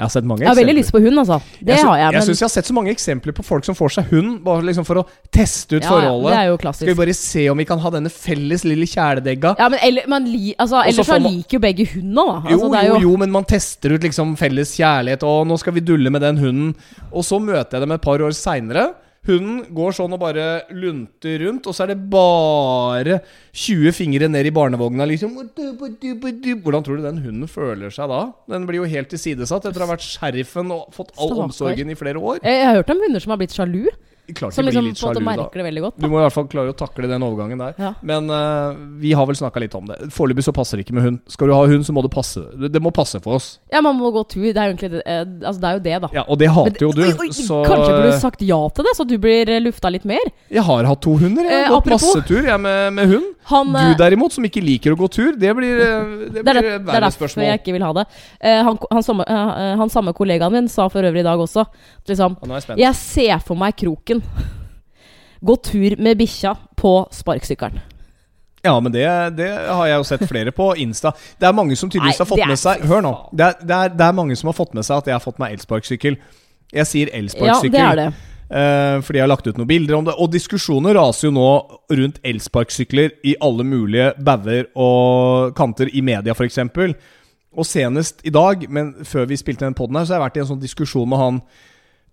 [0.00, 1.36] Jeg har sett mange Jeg har veldig lyst på hund, altså.
[1.60, 2.12] Det jeg har jeg.
[2.16, 4.64] Jeg syns jeg har sett så mange eksempler på folk som får seg hund bare
[4.64, 6.30] liksom for å teste ut ja, ja, forholdet.
[6.32, 9.52] det er jo Skal vi bare se om vi kan ha denne felles lille kjæledegga?
[9.60, 12.26] Ja, men eller, man li, altså, så ellers så man- liker jo begge hund nå,
[12.30, 12.38] da.
[12.48, 15.22] Jo, Altså, det er jo, jo, jo, men man tester ut liksom felles kjærlighet.
[15.28, 16.74] Og nå skal vi dulle med den hunden.
[17.12, 18.88] Og så møter jeg dem et par år seinere.
[19.28, 23.18] Hunden går sånn og bare lunter rundt, og så er det bare
[23.52, 25.04] 20 fingre ned i barnevogna.
[25.10, 25.34] Liksom.
[25.36, 28.22] Hvordan tror du den hunden føler seg da?
[28.48, 31.98] Den blir jo helt tilsidesatt etter å ha vært sheriffen og fått all omsorgen i
[32.00, 32.40] flere år.
[32.40, 33.90] Jeg, har hørt om hunder som har blitt sjalu.
[34.36, 35.24] Klart Som liksom på en da.
[35.30, 35.98] merker det veldig godt.
[36.00, 37.74] Du må i hvert fall klare å takle den overgangen der.
[37.80, 37.92] Ja.
[38.06, 39.98] Men uh, vi har vel snakka litt om det.
[40.14, 41.18] Foreløpig så passer det ikke med hund.
[41.30, 42.42] Skal du ha hund, så må det passe.
[42.54, 43.48] Det, det må passe for oss.
[43.72, 44.46] Ja, man må gå tur.
[44.50, 46.12] Det er egentlig det, eh, altså, det, er jo det da.
[46.20, 47.02] Ja, Og det hater jo du.
[47.06, 49.92] Oi, oi, Så Kanskje burde du sagt ja til det, så du blir eh, lufta
[49.92, 50.32] litt mer?
[50.50, 51.46] jeg har hatt to hunder.
[51.46, 53.28] Jeg har Eh, gått masse tur jeg med, med hund.
[53.50, 56.60] Han, Du derimot, som ikke liker å gå tur, det blir, eh, spørsmål det, er,
[56.60, 58.04] det, det er derfor jeg ikke vil ha det.
[58.66, 59.24] Han, han, samme,
[59.80, 61.64] han samme kollegaen min sa for øvrig i dag også
[62.10, 62.36] liksom.
[62.78, 64.19] Jeg ser for meg kroken.
[65.46, 67.80] Gå tur med bikkja på sparkesykkelen.
[68.62, 69.06] Ja, men det,
[69.38, 71.14] det har jeg jo sett flere på Insta.
[71.40, 73.12] Det er mange som tydeligvis Nei, har fått med seg Hør nå.
[73.32, 75.24] Det er, det, er, det er mange som har fått med seg at jeg har
[75.24, 76.18] fått meg elsparkesykkel.
[76.70, 78.10] Jeg sier Ja, det er det.
[78.50, 80.16] Uh, fordi jeg har lagt ut noen bilder om det.
[80.18, 81.48] Og diskusjoner raser jo nå
[81.94, 86.60] rundt elsparkesykler i alle mulige bauger og kanter i media, f.eks.
[87.50, 90.40] Og senest i dag, men før vi spilte den poden her, så har jeg vært
[90.40, 91.40] i en sånn diskusjon med han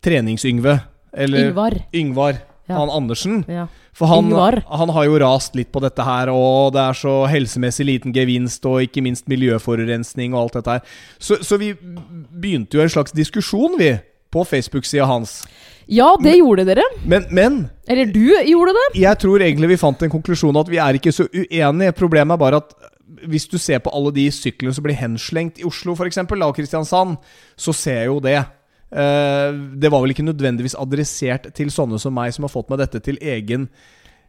[0.05, 0.77] Trenings-Yngve.
[1.17, 1.75] Eller Yngvar.
[1.95, 2.39] Yngvar.
[2.67, 2.77] Ja.
[2.82, 3.43] Han Andersen.
[3.47, 3.67] Ja.
[3.97, 4.27] For han,
[4.69, 8.65] han har jo rast litt på dette her, og det er så helsemessig liten gevinst,
[8.69, 10.99] og ikke minst miljøforurensning og alt dette her.
[11.17, 13.95] Så, så vi begynte jo en slags diskusjon, vi,
[14.30, 15.39] på Facebook-sida hans.
[15.88, 16.84] ja, det gjorde dere.
[17.08, 18.99] Men, men Eller du gjorde det.
[18.99, 21.95] jeg tror egentlig vi fant en konklusjon at vi er ikke så uenige.
[21.97, 22.75] Problemet er bare at
[23.25, 27.17] hvis du ser på alle de syklene som blir henslengt i Oslo, f.eks., og Kristiansand,
[27.58, 28.43] så ser jeg jo det.
[28.91, 32.82] Eh, det var vel ikke nødvendigvis adressert til sånne som meg, som har fått meg
[32.84, 33.67] dette til egen,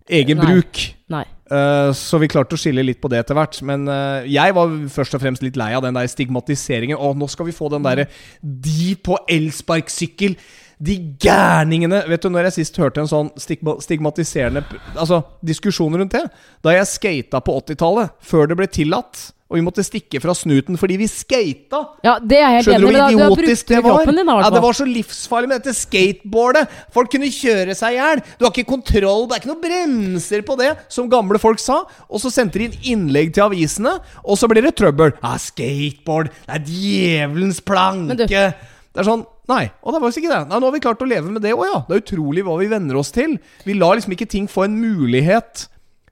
[0.09, 0.47] egen Nei.
[0.47, 0.81] bruk.
[1.14, 1.25] Nei.
[1.49, 3.61] Eh, så vi klarte å skille litt på det etter hvert.
[3.66, 6.99] Men eh, jeg var først og fremst litt lei av den der stigmatiseringen.
[6.99, 8.09] Å, nå skal vi få den derre
[8.42, 10.38] De på elsparkesykkel!
[10.79, 12.05] De gærningene!
[12.07, 14.62] Vet du når jeg sist hørte en sånn stigmatiserende
[14.94, 16.23] Altså, diskusjon rundt det?
[16.62, 20.76] Da jeg skata på 80-tallet, før det ble tillatt, og vi måtte stikke fra snuten
[20.76, 21.80] fordi vi skata!
[22.04, 24.04] Ja, det er helt Skjønner enig Du hvor idiotisk det var?
[24.04, 26.68] din, Ja, det var så livsfarlig med dette skateboardet.
[26.92, 28.20] Folk kunne kjøre seg i hjel.
[28.37, 31.80] Du har ikke kontroll, det er ikke noen bremser på det, som gamle folk sa.
[32.11, 35.14] Og så sendte de inn innlegg til avisene, og så blir det trøbbel.
[35.22, 38.16] Ja, skateboard, det er djevelens planke.
[38.20, 40.48] Du- Det er sånn Nei, og det var visst ikke det.
[40.50, 41.78] Nei, Nå har vi klart å leve med det òg, ja.
[41.88, 43.38] Det er utrolig hva vi venner oss til.
[43.64, 45.68] Vi lar liksom ikke ting få en mulighet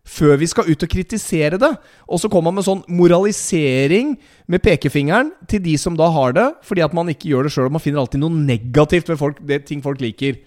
[0.06, 1.72] før vi skal ut og kritisere det.
[2.06, 4.14] Og så kommer man med sånn moralisering
[4.50, 7.70] med pekefingeren til de som da har det, fordi at man ikke gjør det sjøl.
[7.74, 10.38] Man finner alltid noe negativt ved folk, det, ting folk liker.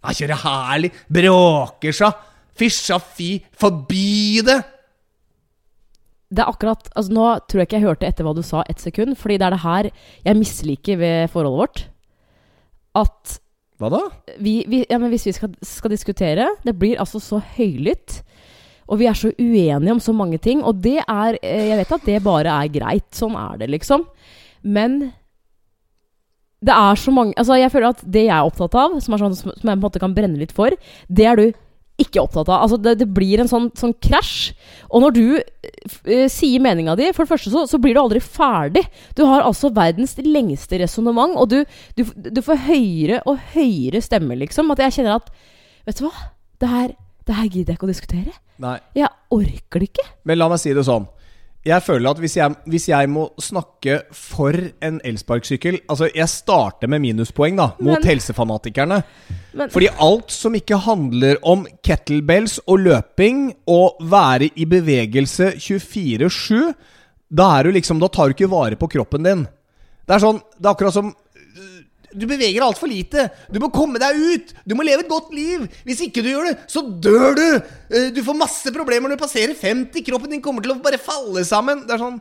[0.00, 4.60] Jeg kjører herlig, bråker seg, fisja fi, forbi det!
[6.30, 8.78] Det er akkurat altså Nå tror jeg ikke jeg hørte etter hva du sa ett
[8.78, 11.80] sekund, fordi det er det her jeg misliker ved forholdet vårt.
[13.00, 13.40] At
[13.82, 14.00] Hva da?
[14.38, 18.20] vi, vi Ja, men hvis vi skal, skal diskutere Det blir altså så høylytt.
[18.90, 20.64] Og vi er så uenige om så mange ting.
[20.66, 23.08] Og det er eh, Jeg vet at det bare er greit.
[23.16, 24.04] Sånn er det, liksom.
[24.62, 25.00] Men
[26.60, 29.36] det er så mange Altså, jeg føler at det jeg er opptatt av, som, sånn,
[29.38, 30.74] som jeg på en måte kan brenne litt for,
[31.08, 31.46] det er du
[32.00, 32.64] ikke opptatt av.
[32.64, 34.54] Altså, det, det blir en sånn, sånn krasj.
[34.88, 38.22] Og når du eh, sier meninga di, for det første så, så blir du aldri
[38.24, 38.86] ferdig.
[39.18, 41.58] Du har altså verdens lengste resonnement, og du,
[41.98, 44.72] du, du får høyere og høyere stemme, liksom.
[44.72, 45.32] At jeg kjenner at
[45.88, 46.26] Vet du hva?
[46.60, 46.90] Det her,
[47.24, 48.32] det her gidder jeg ikke å diskutere.
[48.60, 48.76] Nei.
[48.98, 50.04] Jeg orker det ikke.
[50.28, 51.08] Men la meg si det sånn.
[51.64, 56.88] Jeg føler at hvis jeg, hvis jeg må snakke for en elsparkesykkel Altså, jeg starter
[56.88, 59.02] med minuspoeng, da, mot Men- helsefanatikerne.
[59.52, 66.72] Men Fordi alt som ikke handler om kettlebells og løping og være i bevegelse 24-7,
[67.30, 69.44] da er du liksom Da tar du ikke vare på kroppen din.
[70.06, 71.12] Det er sånn Det er akkurat som
[72.14, 73.28] du beveger altfor lite.
[73.52, 74.54] Du må komme deg ut.
[74.66, 75.66] Du må leve et godt liv.
[75.86, 77.46] Hvis ikke du gjør det, så dør du.
[77.90, 80.02] Eh, Du får masse problemer når du passerer 50.
[80.06, 81.86] Kroppen din kommer til å bare falle sammen.
[81.86, 82.20] Det er sånn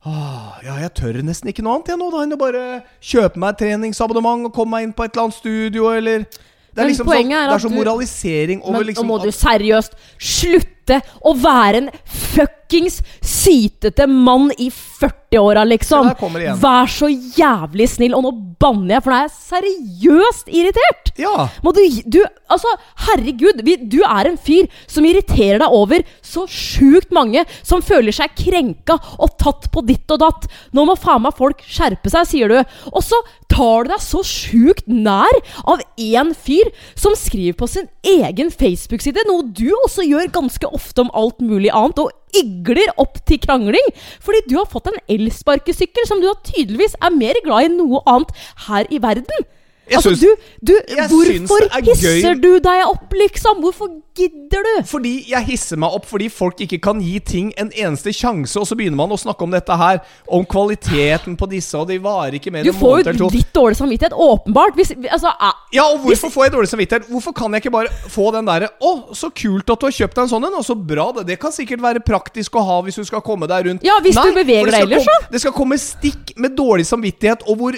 [0.00, 2.60] Åh, ja, jeg tør nesten ikke noe annet jeg nå, da enn å bare
[3.04, 6.78] kjøpe meg et treningsabonnement og komme meg inn på et eller annet studio, eller Det
[6.78, 9.28] er Men liksom sånn, er det er sånn moralisering over Men liksom nå må du
[9.28, 16.12] seriøst slutte å være en fuckings sytete mann i 40-åra, liksom.
[16.60, 18.14] Vær så jævlig snill.
[18.18, 21.12] Og nå banner jeg, for nå er jeg seriøst irritert.
[21.20, 21.48] Ja.
[21.64, 22.70] Må du, du Altså,
[23.06, 28.14] herregud, vi, du er en fyr som irriterer deg over så sjukt mange som føler
[28.14, 30.48] seg krenka og tatt på ditt og datt.
[30.74, 32.58] Nå må faen meg folk skjerpe seg, sier du.
[32.90, 35.38] Og så tar du deg så sjukt nær
[35.70, 40.79] av én fyr som skriver på sin egen Facebook-side, noe du også gjør ganske ofte
[41.02, 43.86] om alt mulig annet, og igler opp til krangling.
[44.24, 48.02] Fordi du har fått en elsparkesykkel som du tydeligvis er mer glad i enn noe
[48.06, 48.30] annet
[48.68, 49.48] her i verden.
[49.90, 50.20] Jeg altså, syns-
[50.62, 50.74] du, du
[51.10, 53.58] Hvorfor det er gøy- hisser du deg opp, liksom?
[53.64, 54.72] Hvorfor gidder du?
[54.90, 58.66] Fordi jeg hisser meg opp fordi folk ikke kan gi ting en eneste sjanse, og
[58.68, 62.36] så begynner man å snakke om dette her, om kvaliteten på disse, og de varer
[62.38, 63.36] ikke mer Du enn en får måned eller jo to.
[63.36, 64.74] litt dårlig samvittighet, åpenbart.
[64.78, 67.08] Hvis, altså, ah, Ja, og hvorfor får jeg dårlig samvittighet?
[67.10, 70.14] Hvorfor kan jeg ikke bare få den derre Å, så kult at du har kjøpt
[70.16, 71.26] deg en sånn en, og så bra det.
[71.30, 73.84] Det kan sikkert være praktisk å ha hvis du skal komme deg rundt.
[73.86, 77.56] Ja, hvis du beveger deg ellers, komme- Det skal komme stikk med dårlig samvittighet, og
[77.60, 77.72] hvor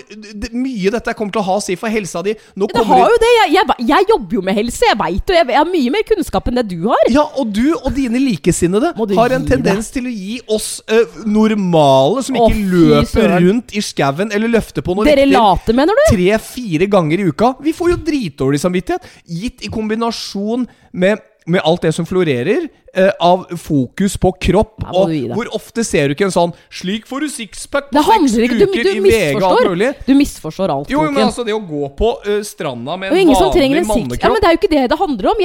[0.52, 2.34] mye dette kommer til å ha å si for helsa di.
[2.56, 3.32] Nå det har det- jo det.
[3.42, 5.34] Jeg, jeg, jeg jobber jo med helse, jeg veit det.
[5.36, 7.02] Jeg, jeg har mye mer kunnskap enn det du har.
[7.10, 11.18] Ja, og du og dine likesinnede har en tendens tendens til å gi oss uh,
[11.28, 15.76] normale, som ikke oh, løper rundt i skauen eller løfter på noe Dere later, late,
[15.76, 16.04] mener du?
[16.12, 17.54] tre-fire ganger i uka.
[17.62, 23.10] Vi får jo dritdårlig samvittighet, gitt i kombinasjon med med alt det som florerer eh,
[23.20, 24.82] av fokus på kropp.
[24.84, 28.36] Ja, og hvor ofte ser du ikke en sånn 'Slik får du sixpack på seks
[28.38, 29.92] uker' Du, du i VG' og alt mulig.
[30.06, 33.86] Du misforstår alt, Jo, men altså, det å gå på uh, stranda med en vanlig
[33.86, 34.22] mannekropp.
[34.22, 35.42] Ja, men det er jo ikke det det handler om.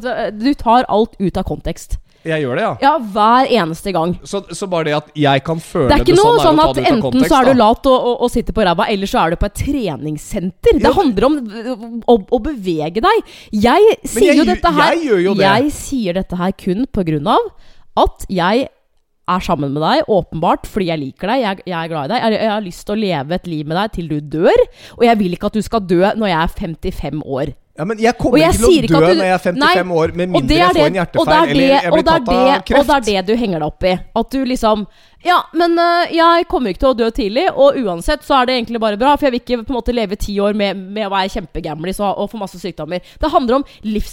[0.00, 0.10] Du,
[0.44, 1.98] du tar alt ut av kontekst.
[2.24, 2.72] Jeg gjør det, ja.
[2.80, 4.14] Ja, hver eneste gang.
[4.24, 6.78] Så, så bare det at jeg kan føle Det er ikke noe sånn, sånn at
[6.78, 9.18] det enten kontekst, så er du lat og, og, og sitter på ræva, eller så
[9.24, 10.78] er du på et treningssenter.
[10.80, 11.36] Det Ja, handler om
[12.08, 13.34] å, å bevege deg.
[13.52, 15.44] Jeg sier jeg jo dette her jeg gjør jo det.
[15.44, 17.50] Jeg sier dette her kun på grunn av
[18.04, 18.68] at jeg
[19.24, 21.40] er sammen med deg, åpenbart, fordi jeg liker deg.
[21.44, 22.24] Jeg, jeg er glad i deg.
[22.24, 24.64] Jeg, jeg har lyst til å leve et liv med deg til du dør.
[24.98, 27.54] Og jeg vil ikke at du skal dø når jeg er 55 år.
[27.74, 28.54] Ja, men jeg kommer ikke
[28.86, 30.94] til å dø du- når jeg er 55 Nei, år, med mindre jeg får en
[30.94, 32.78] hjertefeil og det er eller jeg blir det tatt av kreft.
[32.78, 33.94] Og det er det du henger deg opp i.
[34.14, 34.86] At du liksom
[35.24, 38.56] Ja, men øh, jeg kommer ikke til å dø tidlig, og uansett så er det
[38.58, 41.06] egentlig bare bra, for jeg vil ikke på en måte leve ti år med, med
[41.08, 43.00] å være kjempegamlis og, og få masse sykdommer.
[43.20, 43.64] Det handler om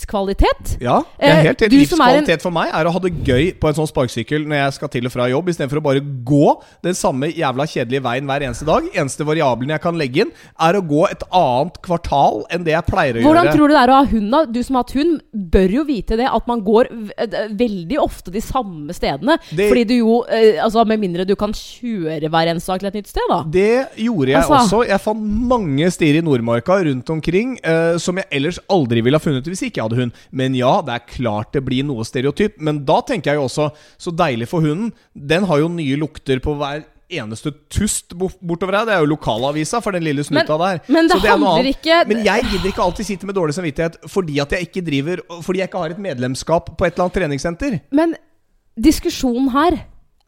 [0.02, 0.78] livskvalitet.
[0.82, 1.80] Ja, jeg er Eh, helt enig.
[1.82, 4.74] Livskvalitet en- for meg er å ha det gøy på en sånn sparkesykkel når jeg
[4.78, 8.42] skal til og fra jobb, istedenfor å bare gå den samme jævla kjedelige veien hver
[8.48, 8.88] eneste dag.
[8.96, 12.86] Eneste variabelen jeg kan legge inn, er å gå et annet kvartal enn det jeg
[12.88, 13.56] pleier å Hvordan gjøre.
[13.58, 14.46] tror du det er å ha hund, da?
[14.46, 16.88] Du som har hatt hund, bør jo vite det at man går
[17.18, 19.38] eh, veldig ofte de samme stedene.
[19.52, 22.90] Det- Fordi du jo eh, Altså, med mindre du kan kjøre hver eneste dag til
[22.92, 23.40] et nytt sted, da.
[23.44, 23.68] Det
[24.06, 24.82] gjorde jeg Altså- også.
[24.88, 29.24] Jeg fant mange stier i Nordmarka rundt omkring eh, som jeg ellers aldri ville ha
[29.24, 30.12] funnet hvis ikke jeg hadde hund.
[30.32, 32.60] Men ja, det er klart det blir noe stereotyp.
[32.62, 34.94] Men da tenker jeg jo også, så deilig for hunden.
[35.16, 38.86] Den har jo nye lukter på hver eneste tust bortover her.
[38.88, 40.80] Det er jo lokalavisa for den lille snuta der.
[40.88, 44.40] men det noe handler ikke- Men jeg gidder ikke alltid sitte med dårlig samvittighet fordi
[44.40, 47.82] at jeg ikke driver Fordi jeg ikke har et medlemskap på et eller annet treningssenter.
[47.92, 48.16] Men
[48.80, 49.82] diskusjonen her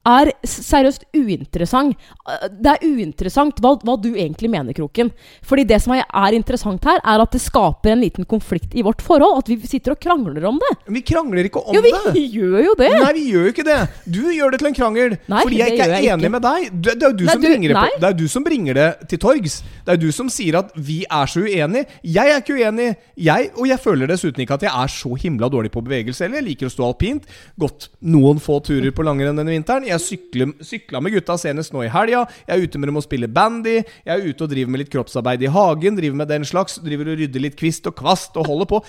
[0.05, 1.95] er seriøst uinteressant.
[2.27, 5.11] Eh, Det er uinteressant hva, hva du egentlig mener, Kroken.
[5.43, 8.83] Fordi det som er, er interessant her, er at det skaper en liten konflikt i
[8.83, 9.39] vårt forhold.
[9.43, 10.71] At vi sitter og krangler om det.
[10.91, 12.23] Vi krangler ikke om Jo, vi det.
[12.35, 12.91] gjør jo det!
[12.99, 13.79] Nei, vi gjør jo ikke det.
[14.05, 16.33] Du gjør det til en krangel Nei, fordi jeg ikke er jeg enig ikke.
[16.35, 16.67] med deg.
[16.83, 18.73] Det, det er du Nei, som du- bringer det på, Det er du som bringer
[18.79, 19.57] det til torgs.
[19.85, 21.85] Det er du som sier at vi er så uenige.
[22.03, 22.89] Jeg er ikke uenig.
[23.17, 26.41] Jeg, og jeg føler dessuten ikke at jeg er så himla dårlig på bevegelse heller.
[26.41, 27.27] Jeg liker å stå alpint.
[27.59, 29.85] Gått noen få turer på langrenn denne vinteren.
[29.87, 32.23] Jeg sykler, sykla med gutta senest nå i helga.
[32.47, 33.81] Jeg er ute med dem og spiller bandy.
[33.81, 35.99] Jeg er ute og driver med litt kroppsarbeid i hagen.
[35.99, 36.79] Driver med den slags.
[36.83, 38.81] Driver og rydder litt kvist og kvast og holder på.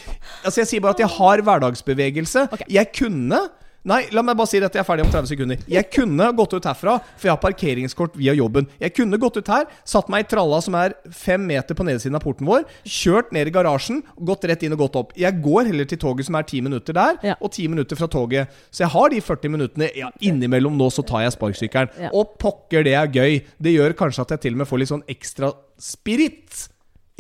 [0.45, 2.49] Altså Jeg sier bare at jeg har hverdagsbevegelse.
[2.73, 3.43] Jeg kunne
[3.85, 4.78] Nei, la meg bare si dette.
[4.78, 5.59] Jeg er ferdig om 30 sekunder.
[5.68, 8.64] Jeg kunne gått ut herfra, for jeg har parkeringskort via jobben.
[8.80, 12.16] Jeg kunne gått ut her, satt meg i tralla som er fem meter på nedsiden
[12.16, 15.12] av porten vår, kjørt ned i garasjen, gått rett inn og gått opp.
[15.20, 17.35] Jeg går heller til toget som er ti minutter der, Ja.
[17.45, 18.49] og ti minutter fra toget.
[18.72, 19.91] Så jeg har de 40 minuttene.
[19.95, 21.91] Ja, innimellom nå så tar jeg sparkesykkelen.
[22.01, 22.11] Ja.
[22.14, 23.45] Og pokker, det er gøy.
[23.61, 26.68] Det gjør kanskje at jeg til og med får litt sånn ekstra spirit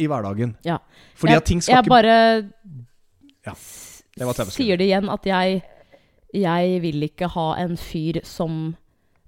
[0.00, 0.56] i hverdagen.
[0.64, 0.78] Ja.
[1.14, 2.48] Fordi jeg, at ting skal jeg ikke bare
[4.16, 4.56] Det var 30 sekunder.
[4.56, 5.62] sier det igjen at jeg
[6.34, 8.74] Jeg vil ikke ha en fyr som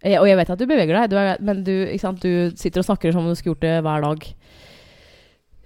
[0.03, 1.87] eh, Og jeg vet at du beveger deg, du er, men du,
[2.21, 4.27] du sitter og snakker som om du skulle gjort det hver dag.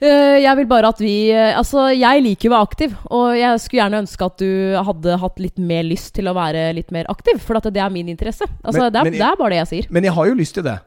[0.01, 3.27] Eh, Jeg vil bare at vi eh, Altså, jeg liker jo å være aktiv, og
[3.37, 4.53] jeg skulle gjerne ønske at du
[4.89, 8.09] hadde hatt litt mer lyst til å være litt mer aktiv, for det er min
[8.09, 8.47] interesse.
[8.65, 9.91] Altså, Men- det, er, men jeg- det er bare det jeg sier.
[9.93, 10.79] Men jeg har jo lyst til det.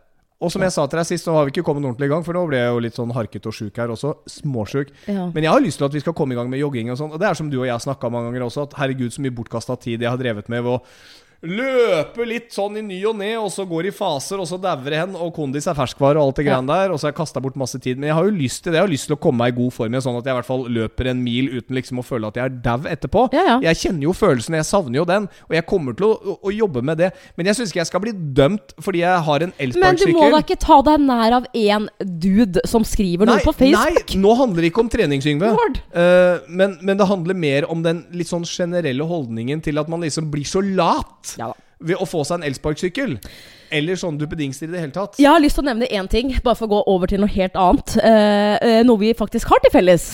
[0.41, 2.23] Og som jeg sa til deg sist, nå har vi ikke kommet ordentlig i gang,
[2.25, 4.15] for nå ble jeg jo litt sånn harket og sjuk her også.
[4.29, 4.91] Småsjuk.
[5.07, 5.29] Ja.
[5.31, 7.13] Men jeg har lyst til at vi skal komme i gang med jogging og sånn.
[7.15, 9.23] Og det er som du og jeg har snakka mange ganger også, at herregud, så
[9.23, 10.81] mye bortkasta tid jeg har drevet med ved å
[11.43, 14.95] løpe litt sånn i ny og ne, og så går i faser, og så dauer
[14.95, 17.43] hen, og kondis er ferskvare og alt det greiene der, og så har jeg kasta
[17.43, 17.99] bort masse tid.
[17.99, 18.79] Men jeg har jo lyst til det.
[18.79, 20.39] Jeg har lyst til å komme meg i god form igjen, sånn at jeg i
[20.39, 23.25] hvert fall løper en mil uten liksom å føle at jeg er dau etterpå.
[23.35, 23.57] Ja, ja.
[23.67, 26.53] Jeg kjenner jo følelsen, jeg savner jo den, og jeg kommer til å, å, å
[26.55, 27.11] jobbe med det.
[27.35, 30.29] Men jeg syns ikke jeg skal bli dømt fordi jeg har en Men du må
[30.31, 34.15] da ikke ta deg nær av én dude som skriver noe på Facebook?
[34.15, 35.51] Nei, nå handler det ikke om trening, Yngve.
[35.55, 35.79] Lord.
[35.91, 40.03] Eh, men, men det handler mer om den litt sånn generelle holdningen til at man
[40.03, 41.57] liksom blir så lat Ja da.
[41.83, 43.17] ved å få seg en elsparkesykkel.
[43.73, 45.17] Eller sånn duppedingser i det hele tatt.
[45.19, 47.33] Jeg har lyst til å nevne én ting, bare for å gå over til noe
[47.33, 47.97] helt annet.
[47.97, 50.05] Eh, eh, noe vi faktisk har til felles.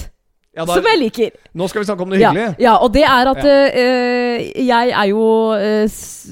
[0.60, 1.32] Ja, der, som jeg liker.
[1.56, 2.60] nå skal vi snakke om noe Ja, hyggelig.
[2.66, 3.56] ja, og det er at Ja.
[3.72, 5.24] eh, jeg er jo
[5.88, 6.28] s-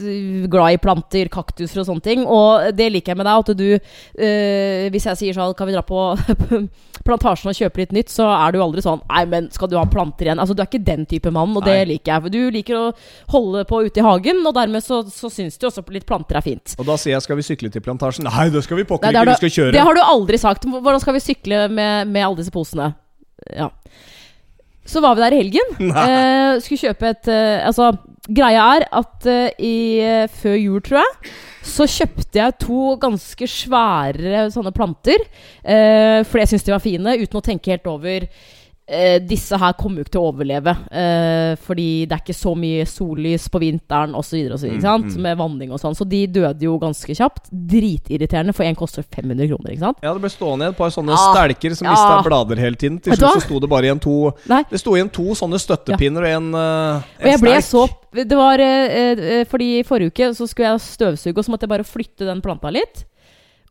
[0.52, 2.26] glad i planter, kaktuser og sånne ting.
[2.28, 3.80] Og det liker jeg med deg, at du
[4.22, 6.02] eh, Hvis jeg sier sånn Kan vi dra på
[7.08, 9.86] plantasjen og kjøpe litt nytt, så er du aldri sånn Nei, men skal du ha
[9.90, 10.40] planter igjen?
[10.44, 12.22] Altså, du er ikke den type mann, og det liker jeg.
[12.28, 12.86] For du liker å
[13.34, 16.46] holde på ute i hagen, og dermed så, så syns du også litt planter er
[16.46, 16.76] fint.
[16.78, 18.28] Og da sier jeg skal vi sykle til plantasjen?
[18.28, 19.72] Nei, det skal vi pokker det, ikke, vi skal kjøre.
[19.78, 20.68] det har du aldri sagt.
[20.68, 22.92] Hvordan skal vi sykle med, med alle disse posene?
[23.56, 23.70] Ja.
[24.88, 25.74] Så var vi der i helgen.
[26.08, 27.92] Eh, skulle kjøpe et eh, Altså,
[28.28, 31.34] greia er at eh, i, eh, før jul, tror jeg,
[31.68, 35.26] så kjøpte jeg to ganske svære sånne planter.
[35.64, 38.28] Eh, fordi jeg syntes de var fine, uten å tenke helt over
[38.88, 40.74] eh, disse her kommer jo ikke til å overleve.
[40.88, 44.38] Eh, fordi det er ikke så mye sollys på vinteren osv.
[44.48, 45.18] Mm, mm.
[45.24, 45.98] med vanning og sånn.
[45.98, 47.52] Så de døde jo ganske kjapt.
[47.52, 49.74] Dritirriterende, for én koster 500 kroner.
[49.74, 50.00] ikke sant?
[50.06, 51.96] Ja, det ble stående et par sånne ah, stelker som Ja.
[51.96, 53.02] mista blader hele tiden.
[53.04, 54.16] Til slutt så sto det bare igjen to
[54.48, 54.64] Nei.
[54.70, 58.60] Det sto igjen to sånne støttepinner og en, uh, Og jeg ble så Det var
[58.60, 62.42] eh, fordi forrige uke så skulle jeg støvsuge, og så måtte jeg bare flytte den
[62.42, 63.04] planta litt.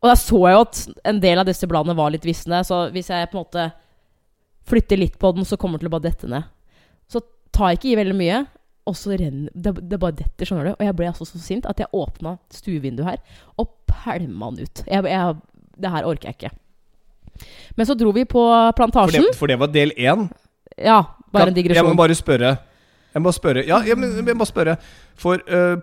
[0.01, 2.85] Og da så jeg jo at en del av disse bladene var litt visne, så
[2.93, 3.65] hvis jeg på en måte
[4.67, 6.47] flytter litt på den, så kommer den til å bare dette ned.
[7.11, 7.21] Så
[7.55, 8.39] tar jeg ikke i veldig mye,
[8.87, 10.71] og så renner det, det bare detter, skjønner du.
[10.77, 14.83] Og jeg ble altså så sint at jeg åpna stuevinduet her og pælma den ut.
[14.87, 15.35] Jeg, jeg,
[15.83, 16.53] det her orker jeg ikke.
[17.77, 19.27] Men så dro vi på for plantasjen.
[19.27, 20.27] det, for det var del én.
[20.77, 21.01] Ja,
[21.33, 21.83] bare en digresjon.
[21.83, 22.55] Jeg må bare spørre.
[23.13, 24.77] Jeg må spørre Ja, jeg, må- jeg må spørre.
[25.17, 25.77] For uh,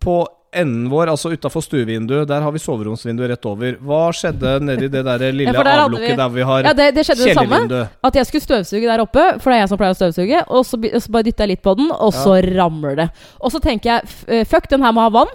[0.00, 0.14] på
[0.54, 3.76] enden vår, altså utafor stuevinduet, der har vi soveromsvinduet rett over.
[3.82, 6.94] Hva skjedde nedi det der lille Ja, der avlukket vi- der vi har Ja, det,
[6.94, 7.88] det skjedde det samme.
[8.04, 10.44] At jeg skulle støvsuge der oppe, for det er jeg som pleier å støvsuge.
[10.48, 13.08] Og så, så bare dytter jeg litt på den, og så ramler det.
[13.40, 15.32] Og så tenker jeg eh, fuck, den her må ha vann.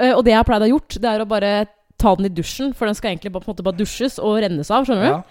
[0.00, 2.26] Eh, Og det jeg har pleid å ha gjort, det er å bare ta den
[2.26, 2.72] i dusjen.
[2.74, 4.84] For den skal egentlig bare, på en måte bare dusjes og rennes av.
[4.88, 5.10] skjønner du?
[5.12, 5.22] Ja,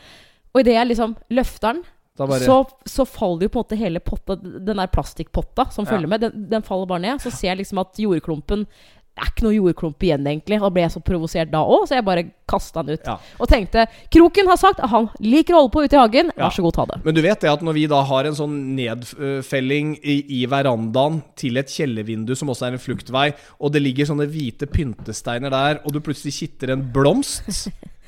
[0.56, 1.84] Og idet jeg liksom løfter den,
[2.16, 5.92] bare så, så faller jo på en måte hele potta, den der plastikkpotta som Ja.
[5.96, 7.20] følger med, den, den faller bare ned.
[7.20, 8.68] Så ser jeg liksom at jordklumpen
[9.14, 10.58] det er ikke noe jordklump igjen, egentlig.
[10.58, 13.06] Og ble jeg så provosert da òg, så jeg bare kasta den ut.
[13.06, 13.20] Ja.
[13.38, 16.32] Og tenkte Kroken har sagt at han liker å holde på ute i hagen.
[16.34, 16.48] Ja.
[16.48, 16.98] Vær så god, ta det.
[17.06, 21.22] Men du vet det at når vi da har en sånn nedfelling i, i verandaen
[21.40, 23.28] til et kjellervindu som også er en fluktvei,
[23.62, 27.70] og det ligger sånne hvite pyntesteiner der, og du plutselig kitter en blomst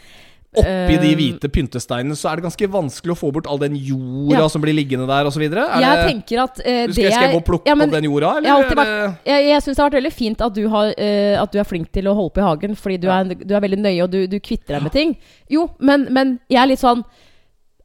[0.61, 3.75] Oppi de Eh, hvite pyntesteinene så er det ganske vanskelig å få bort all den
[3.75, 4.47] jorda Ja.
[4.49, 5.41] som blir liggende der, osv.
[5.41, 8.07] Jeg tenker at eh, skal, det skal jeg gå og plukke ja, men opp den
[8.09, 8.49] jorda, eller?
[8.49, 11.51] jeg det- Jeg, jeg syns det har vært veldig fint at du, har, uh, at
[11.51, 13.19] du er flink til å holde på i hagen, fordi du, Ja.
[13.21, 15.15] er, du er veldig nøye, og du, du kvitter deg med ting.
[15.49, 17.03] Jo, men, men jeg er litt sånn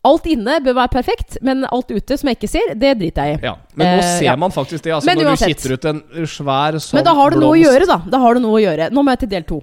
[0.08, 3.36] Alt inne bør være perfekt, men alt ute som jeg ikke ser, det driter jeg
[3.36, 3.40] i.
[3.44, 3.50] ja.
[3.76, 4.36] Men nå Eh, ser ja.
[4.36, 5.48] man faktisk det, altså, Men når uansett.
[5.48, 7.98] du kitter ut en svær sånn Men da har du noe å gjøre, da.
[8.08, 8.86] Da har du noe å gjøre.
[8.96, 9.58] Nå må jeg til del to.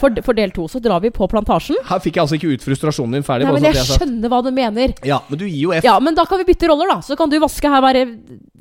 [0.00, 1.76] For, for del to så drar vi på plantasjen.
[1.84, 3.44] Her fikk jeg altså ikke ut frustrasjonen din ferdig.
[3.46, 4.94] Nei, men jeg jeg skjønner hva du mener.
[5.04, 5.84] Ja, men du gir jo F.
[5.84, 6.98] Ja, men da kan vi bytte roller, da.
[7.04, 8.00] Så kan du vaske her hver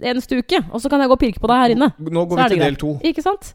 [0.04, 0.60] eneste uke.
[0.72, 1.94] Og så kan jeg gå og pirke på deg her inne.
[1.98, 2.98] Nå går vi til del to.
[3.08, 3.54] Ikke sant?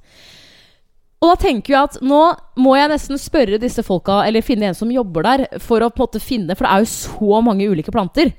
[1.27, 2.21] Og da tenker jeg at nå
[2.63, 5.99] må jeg nesten spørre disse folka, eller finne en som jobber der, for å på
[5.99, 8.31] en måte finne For det er jo så mange ulike planter.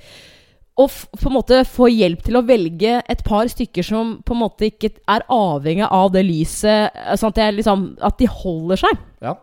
[0.80, 4.44] Og på en måte få hjelp til å velge et par stykker som på en
[4.44, 9.02] måte ikke er avhengig av det lyset, sånn at, liksom, at de holder seg.
[9.26, 9.34] Ja.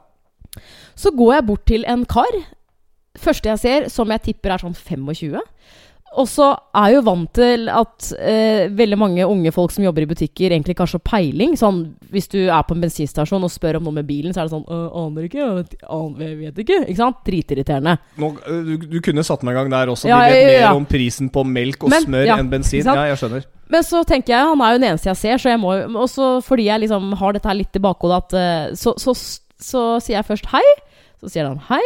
[0.96, 2.38] Så går jeg bort til en kar.
[3.20, 5.42] Første jeg ser, som jeg tipper er sånn 25.
[6.20, 6.46] Og så
[6.76, 10.52] er jeg jo vant til at eh, veldig mange unge folk som jobber i butikker,
[10.52, 11.56] egentlig ikke har så peiling.
[11.58, 11.80] Sånn,
[12.14, 14.54] hvis du er på en bensinstasjon og spør om noe med bilen, så er det
[14.54, 16.78] sånn «Øh, Aner ikke, jeg vet, ikke.
[16.84, 17.22] Ikke sant?
[17.26, 17.96] Dritirriterende.
[18.22, 20.10] Nå, øh, du, du kunne satt meg i gang der også.
[20.10, 22.52] Ja, de vet ja, ja, mer om prisen på melk og Men, smør ja, enn
[22.52, 22.86] bensin.
[22.86, 23.48] Ja, jeg skjønner.
[23.74, 25.72] Men så tenker jeg, han er jo den eneste jeg ser, så jeg må
[26.04, 29.84] også fordi jeg liksom har dette her litt i bakhodet, at så, så, så, så
[30.04, 30.62] sier jeg først hei.
[31.18, 31.82] Så sier han hei.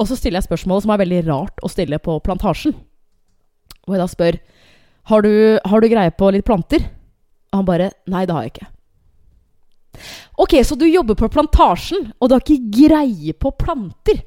[0.00, 2.76] Og så stiller jeg spørsmålet som er veldig rart å stille på plantasjen.
[3.90, 4.38] Og jeg da spør
[5.10, 5.32] har du,
[5.66, 6.84] har du greie på litt planter.
[7.50, 8.68] Og han bare Nei, det har jeg ikke.
[10.40, 14.20] Ok, så du jobber på plantasjen, og du har ikke greie på planter.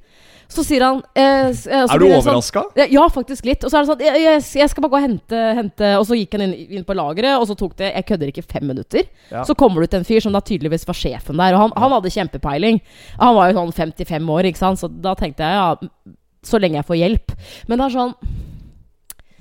[0.53, 2.61] Så sier han eh, eh, så Er du overraska?
[2.67, 3.63] sånn- ja, ja, faktisk litt.
[3.63, 6.03] Og så er det sånn jeg, jeg, jeg skal bare gå og hente, hente Og
[6.05, 8.67] så gikk han inn, inn på lageret, og så tok det Jeg kødder ikke fem
[8.69, 9.07] minutter.
[9.31, 9.41] Ja.
[9.47, 11.55] Så kommer det ut en fyr som da tydeligvis var sjefen der.
[11.57, 12.81] Og han, han hadde kjempepeiling.
[13.23, 14.83] Han var jo sånn 55 år, ikke sant.
[14.83, 16.13] Så da tenkte jeg ja,
[16.45, 17.35] så lenge jeg får hjelp.
[17.71, 18.13] Men det er sånn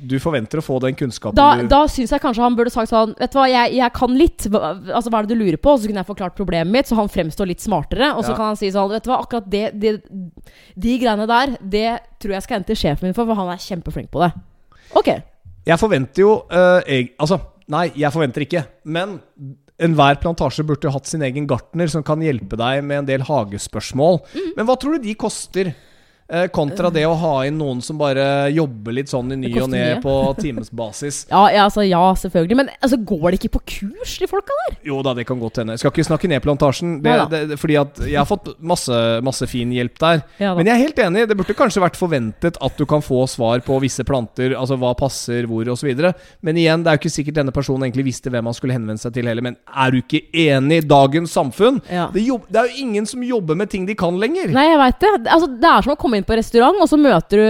[0.03, 2.91] Du forventer å få den kunnskapen Da, du da syns jeg kanskje han burde sagt
[2.91, 4.47] sånn Vet du hva, jeg, jeg kan litt.
[4.51, 5.77] Hva, altså, hva er det du lurer på?
[5.79, 8.11] Så kunne jeg forklart problemet mitt, så han fremstår litt smartere.
[8.17, 8.39] Og så Ja.
[8.41, 9.93] kan han si sånn Vet du hva, akkurat det, det
[10.75, 11.87] De greiene der, det
[12.23, 14.33] tror jeg skal hente sjefen min for, for han er kjempeflink på det.
[14.99, 15.13] Ok.
[15.67, 17.39] Jeg forventer jo uh, jeg, Altså,
[17.71, 18.65] nei, jeg forventer ikke.
[18.85, 19.21] Men
[19.83, 23.25] enhver plantasje burde jo hatt sin egen gartner som kan hjelpe deg med en del
[23.27, 24.21] hagespørsmål.
[24.35, 24.53] Mm.
[24.59, 25.73] Men hva tror du de koster?
[26.33, 29.69] Eh, kontra det å ha inn noen som bare jobber litt sånn i ny og
[29.73, 31.27] ne på timesbasis.
[31.33, 32.57] Ja, ja, altså, ja, selvfølgelig.
[32.57, 34.77] Men altså, går det ikke på kurs, de folka der?
[34.87, 35.77] Jo da, det kan godt hende.
[35.81, 36.99] Skal ikke snakke ned plantasjen.
[37.05, 40.23] Det, det, det, fordi at jeg har fått masse, masse fin hjelp der.
[40.41, 40.53] Ja.
[40.57, 41.25] Men jeg er helt enig.
[41.29, 44.57] Det burde kanskje vært forventet at du kan få svar på visse planter.
[44.59, 45.91] Altså hva passer hvor, osv.
[46.45, 49.03] Men igjen, det er jo ikke sikkert denne personen egentlig visste hvem han skulle henvende
[49.03, 49.45] seg til heller.
[49.45, 51.83] Men er du ikke enig i dagens samfunn?
[51.93, 52.09] Ja.
[52.15, 54.53] Det, jobb, det er jo ingen som jobber med ting de kan lenger.
[54.53, 55.15] Nei, jeg veit det.
[55.27, 57.49] Altså, det er som å komme inn på restaurant, og så møter du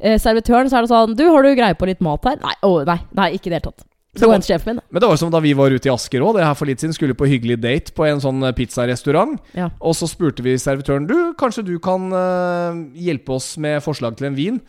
[0.00, 2.40] eh, servitøren, så er det sånn Du, har du greie på litt mat her?
[2.42, 3.88] Nei, oh, nei, nei ikke i det hele tatt.
[4.18, 4.80] Det var- min.
[4.90, 6.66] Men det var jo som da vi var ute i Asker òg, det her for
[6.66, 6.94] litt siden.
[6.94, 9.38] Skulle på hyggelig date på en sånn eh, pizzarestaurant.
[9.54, 9.70] Ja.
[9.80, 14.26] Og så spurte vi servitøren Du, kanskje du kan uh, hjelpe oss med forslag til
[14.26, 14.60] en vin?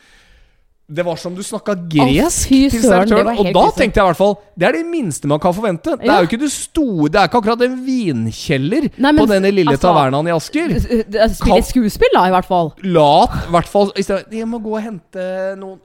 [0.90, 3.28] Det var som du snakka gresk oh, til servitøren.
[3.38, 5.94] Og da tenkte jeg i hvert fall Det er det minste man kan forvente.
[6.02, 9.28] Det er jo ikke det store Det er ikke akkurat en vinkjeller Nei, men på
[9.30, 10.74] denne lille altså- tavernaen i Asker.
[10.80, 12.74] Spille et skuespill, da, i hvert fall.
[12.90, 15.28] La i hvert fall Jeg må gå og hente
[15.60, 15.78] noen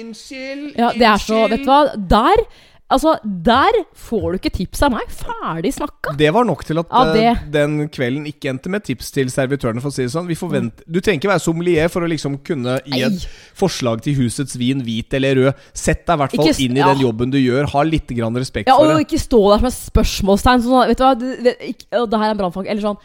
[0.00, 0.72] Unnskyld.
[0.76, 1.82] Ja, det er så Vet du hva?
[1.96, 2.46] Der
[2.86, 5.08] Altså, der får du ikke tips av meg.
[5.10, 6.12] Ferdig snakka.
[6.18, 9.26] Det var nok til at Ja, det- eh, den kvelden ikke endte med tips til
[9.26, 9.82] servitørene.
[9.82, 12.38] For å si det sånn Vi forvent, Du trenger ikke være sommelier for å liksom
[12.44, 13.26] kunne gi et
[13.56, 15.54] forslag til husets vin, hvit eller rød.
[15.74, 16.94] Sett deg i hvert fall inn i ja.
[16.94, 17.68] den jobben du gjør.
[17.70, 20.62] Ha litt grann respekt Ja, for og ikke stå der som et spørsmålstegn.
[20.62, 22.70] Sånn, vet du hva, ikke, og det her er en brannfakkel.
[22.70, 22.98] Eller sånn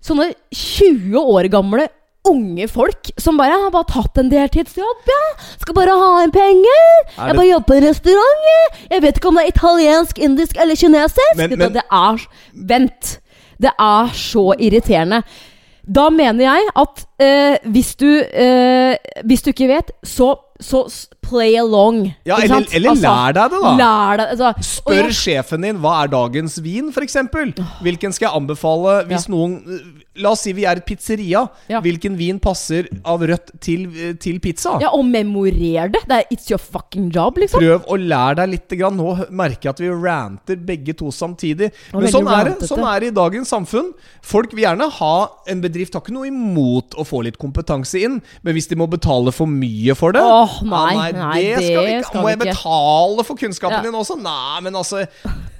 [0.00, 1.86] Sånne 20 år gamle
[2.28, 5.20] unge folk som bare har bare tatt en deltidsjobb, ja.
[5.62, 6.82] Skal bare ha en penger.
[7.18, 8.80] Er Jeg bare jobber på en restaurant, jeg.
[8.90, 11.36] Jeg vet ikke om det er italiensk, indisk eller kinesisk.
[11.36, 13.20] Men- men- det er Vent.
[13.60, 15.22] Det er så irriterende.
[15.94, 20.84] Da mener jeg at eh, hvis du eh, Hvis du ikke vet, så, så
[21.30, 22.02] play along.
[22.28, 23.72] Ja, eller, eller Altså, lær deg det, da.
[23.80, 27.16] Lær deg altså, Spør jeg- sjefen din hva er dagens vin, f.eks.
[27.86, 29.60] Hvilken skal jeg anbefale hvis noen
[30.20, 31.44] La oss si vi er et pizzeria.
[31.70, 31.78] Ja.
[31.80, 33.86] Hvilken vin passer av rødt til,
[34.20, 34.74] til pizza?
[34.82, 36.02] Ja, og memorer det.
[36.10, 37.62] Det er It's your fucking job, liksom.
[37.62, 38.66] Prøv å lære deg litt.
[38.80, 38.98] Grann.
[39.00, 41.70] Nå merker jeg at vi ranter begge to samtidig.
[41.94, 43.92] Og Men sånn er det sånn er det i dagens samfunn.
[44.22, 45.14] Folk vil gjerne ha
[45.50, 48.86] En bedrift har ikke noe imot å få litt kompetanse inn, men hvis de må
[48.90, 52.06] betale for mye for det Åh, nei, ja, nei, det det skal vi ikke.
[52.10, 52.50] skal Må jeg ikke.
[52.54, 53.82] betale for kunnskapen Ja.
[53.82, 54.16] din også?
[54.20, 55.06] Nei, men altså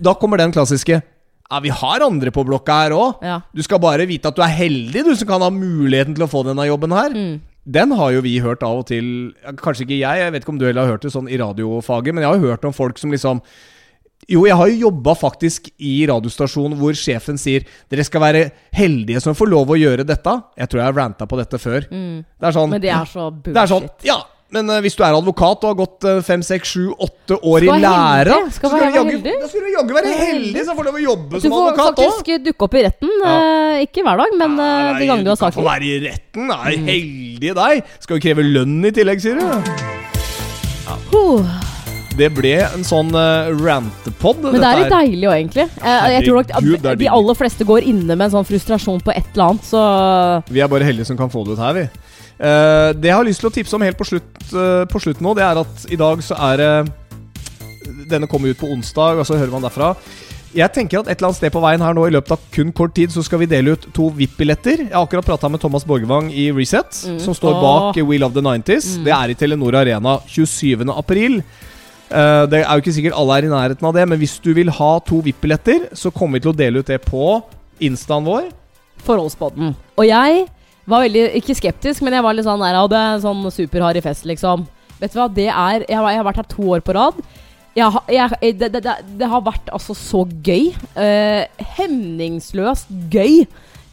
[0.01, 1.03] Da kommer den klassiske.
[1.51, 3.23] Ja, vi har andre på blokka her òg.
[3.27, 3.41] Ja.
[3.55, 6.31] Du skal bare vite at du er heldig, du som kan ha muligheten til å
[6.31, 7.11] få denne jobben her.
[7.11, 7.41] Mm.
[7.71, 10.59] Den har jo vi hørt av og til Kanskje ikke jeg, jeg vet ikke om
[10.59, 12.99] du heller har hørt det sånn i radiofaget, men jeg har jo hørt om folk
[12.99, 13.43] som liksom
[14.31, 18.43] jo, jeg har jo jobba faktisk i radiostasjon hvor sjefen sier dere skal være
[18.77, 20.35] heldige som får lov å gjøre dette.
[20.61, 21.81] Jeg tror jeg har ranta på dette før.
[21.91, 22.75] Det er sånn Mm.
[22.77, 23.55] Men det er så bullshit.
[23.55, 24.19] det er sånn, ja
[24.55, 27.67] men eh, hvis du er advokat og har gått eh, fem, seks, sju, åtte år
[27.67, 28.39] i lære læra.
[28.55, 31.69] Skal du jaggu- du være heldig så får du lov å jobbe Du som får
[31.71, 32.11] advokat òg.
[32.19, 33.15] faktisk dukke opp i retten.
[33.31, 36.51] eh, ikke hver dag, men eh, de gangene du har kan få være i retten.
[36.51, 37.83] Nei, heldige deg.
[38.01, 39.91] Skal jo kreve lønn i tillegg, sier du.
[41.11, 41.47] Huh.
[42.19, 44.43] Det ble en sånn uh, rantepod.
[44.43, 45.67] Men det er litt deilig òg, egentlig.
[45.79, 49.15] Eh, jeg tror nok Gud, de aller fleste går inne med en sånn frustrasjon på
[49.15, 49.85] et eller annet, så
[50.51, 51.87] Vi er bare heldige som kan få det ut her, vi.
[52.41, 55.21] Eh, det jeg har lyst til å tipse om helt på slutt, eh, på slutt
[55.21, 56.73] nå, det er at i dag så er det
[58.11, 59.93] Denne kommer ut på onsdag, og så hører man derfra.
[60.55, 62.73] Jeg tenker at et eller annet sted på veien her nå i løpet av kun
[62.75, 64.81] kort tid så skal vi dele ut to VIP-billetter.
[64.89, 67.21] Jeg har akkurat prata med Thomas Borgevang i Reset, Mm.
[67.23, 68.99] som står bak We Love the 90s.
[69.05, 70.91] Det er i Telenor Arena 27.
[70.91, 71.43] april.
[72.11, 74.53] Eh, det er jo ikke sikkert alle er i nærheten av det, men hvis du
[74.55, 77.43] vil ha to VIP-billetter, så kommer vi til å dele ut det på
[77.81, 78.51] instaen vår.
[79.07, 79.77] Forholdspodden.
[79.97, 80.49] Og jeg
[80.91, 84.27] var veldig Ikke skeptisk, men jeg var litt sånn der, hadde er sånn superharry fest,
[84.29, 84.67] liksom.
[85.01, 87.19] Vet du hva, det er Jeg har, vært her to år på rad.
[87.79, 90.73] Jeg, jeg, det, det, det, har vært altså så gøy.
[90.99, 93.45] Eh, hemningsløst gøy.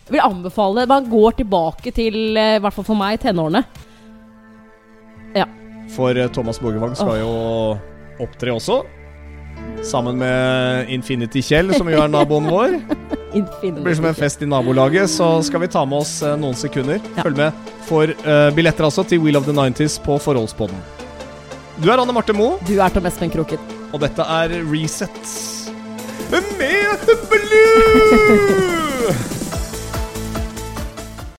[0.08, 3.64] Jeg vil anbefale Man går tilbake til, eh, i hvert fall for meg, tenårene.
[5.94, 7.32] For eh, Thomas Borgevang skal jo
[8.24, 8.82] opptre også.
[9.86, 12.78] Sammen med Infinity Kjell, som jo er naboen vår.
[13.62, 16.56] Det blir som en fest i nabolaget, så skal vi ta med oss eh, noen
[16.58, 17.02] sekunder.
[17.16, 17.26] Ja.
[17.28, 17.52] Følg med
[17.88, 20.80] for uh, billetter altså til Wheel of the 90s på Forholdspodden.
[21.78, 23.62] Du er Anne Marte Moe, Du er Tom Espen Kroken.
[23.94, 25.34] og dette er Reset.
[26.32, 26.44] Med
[27.08, 29.14] the Blue!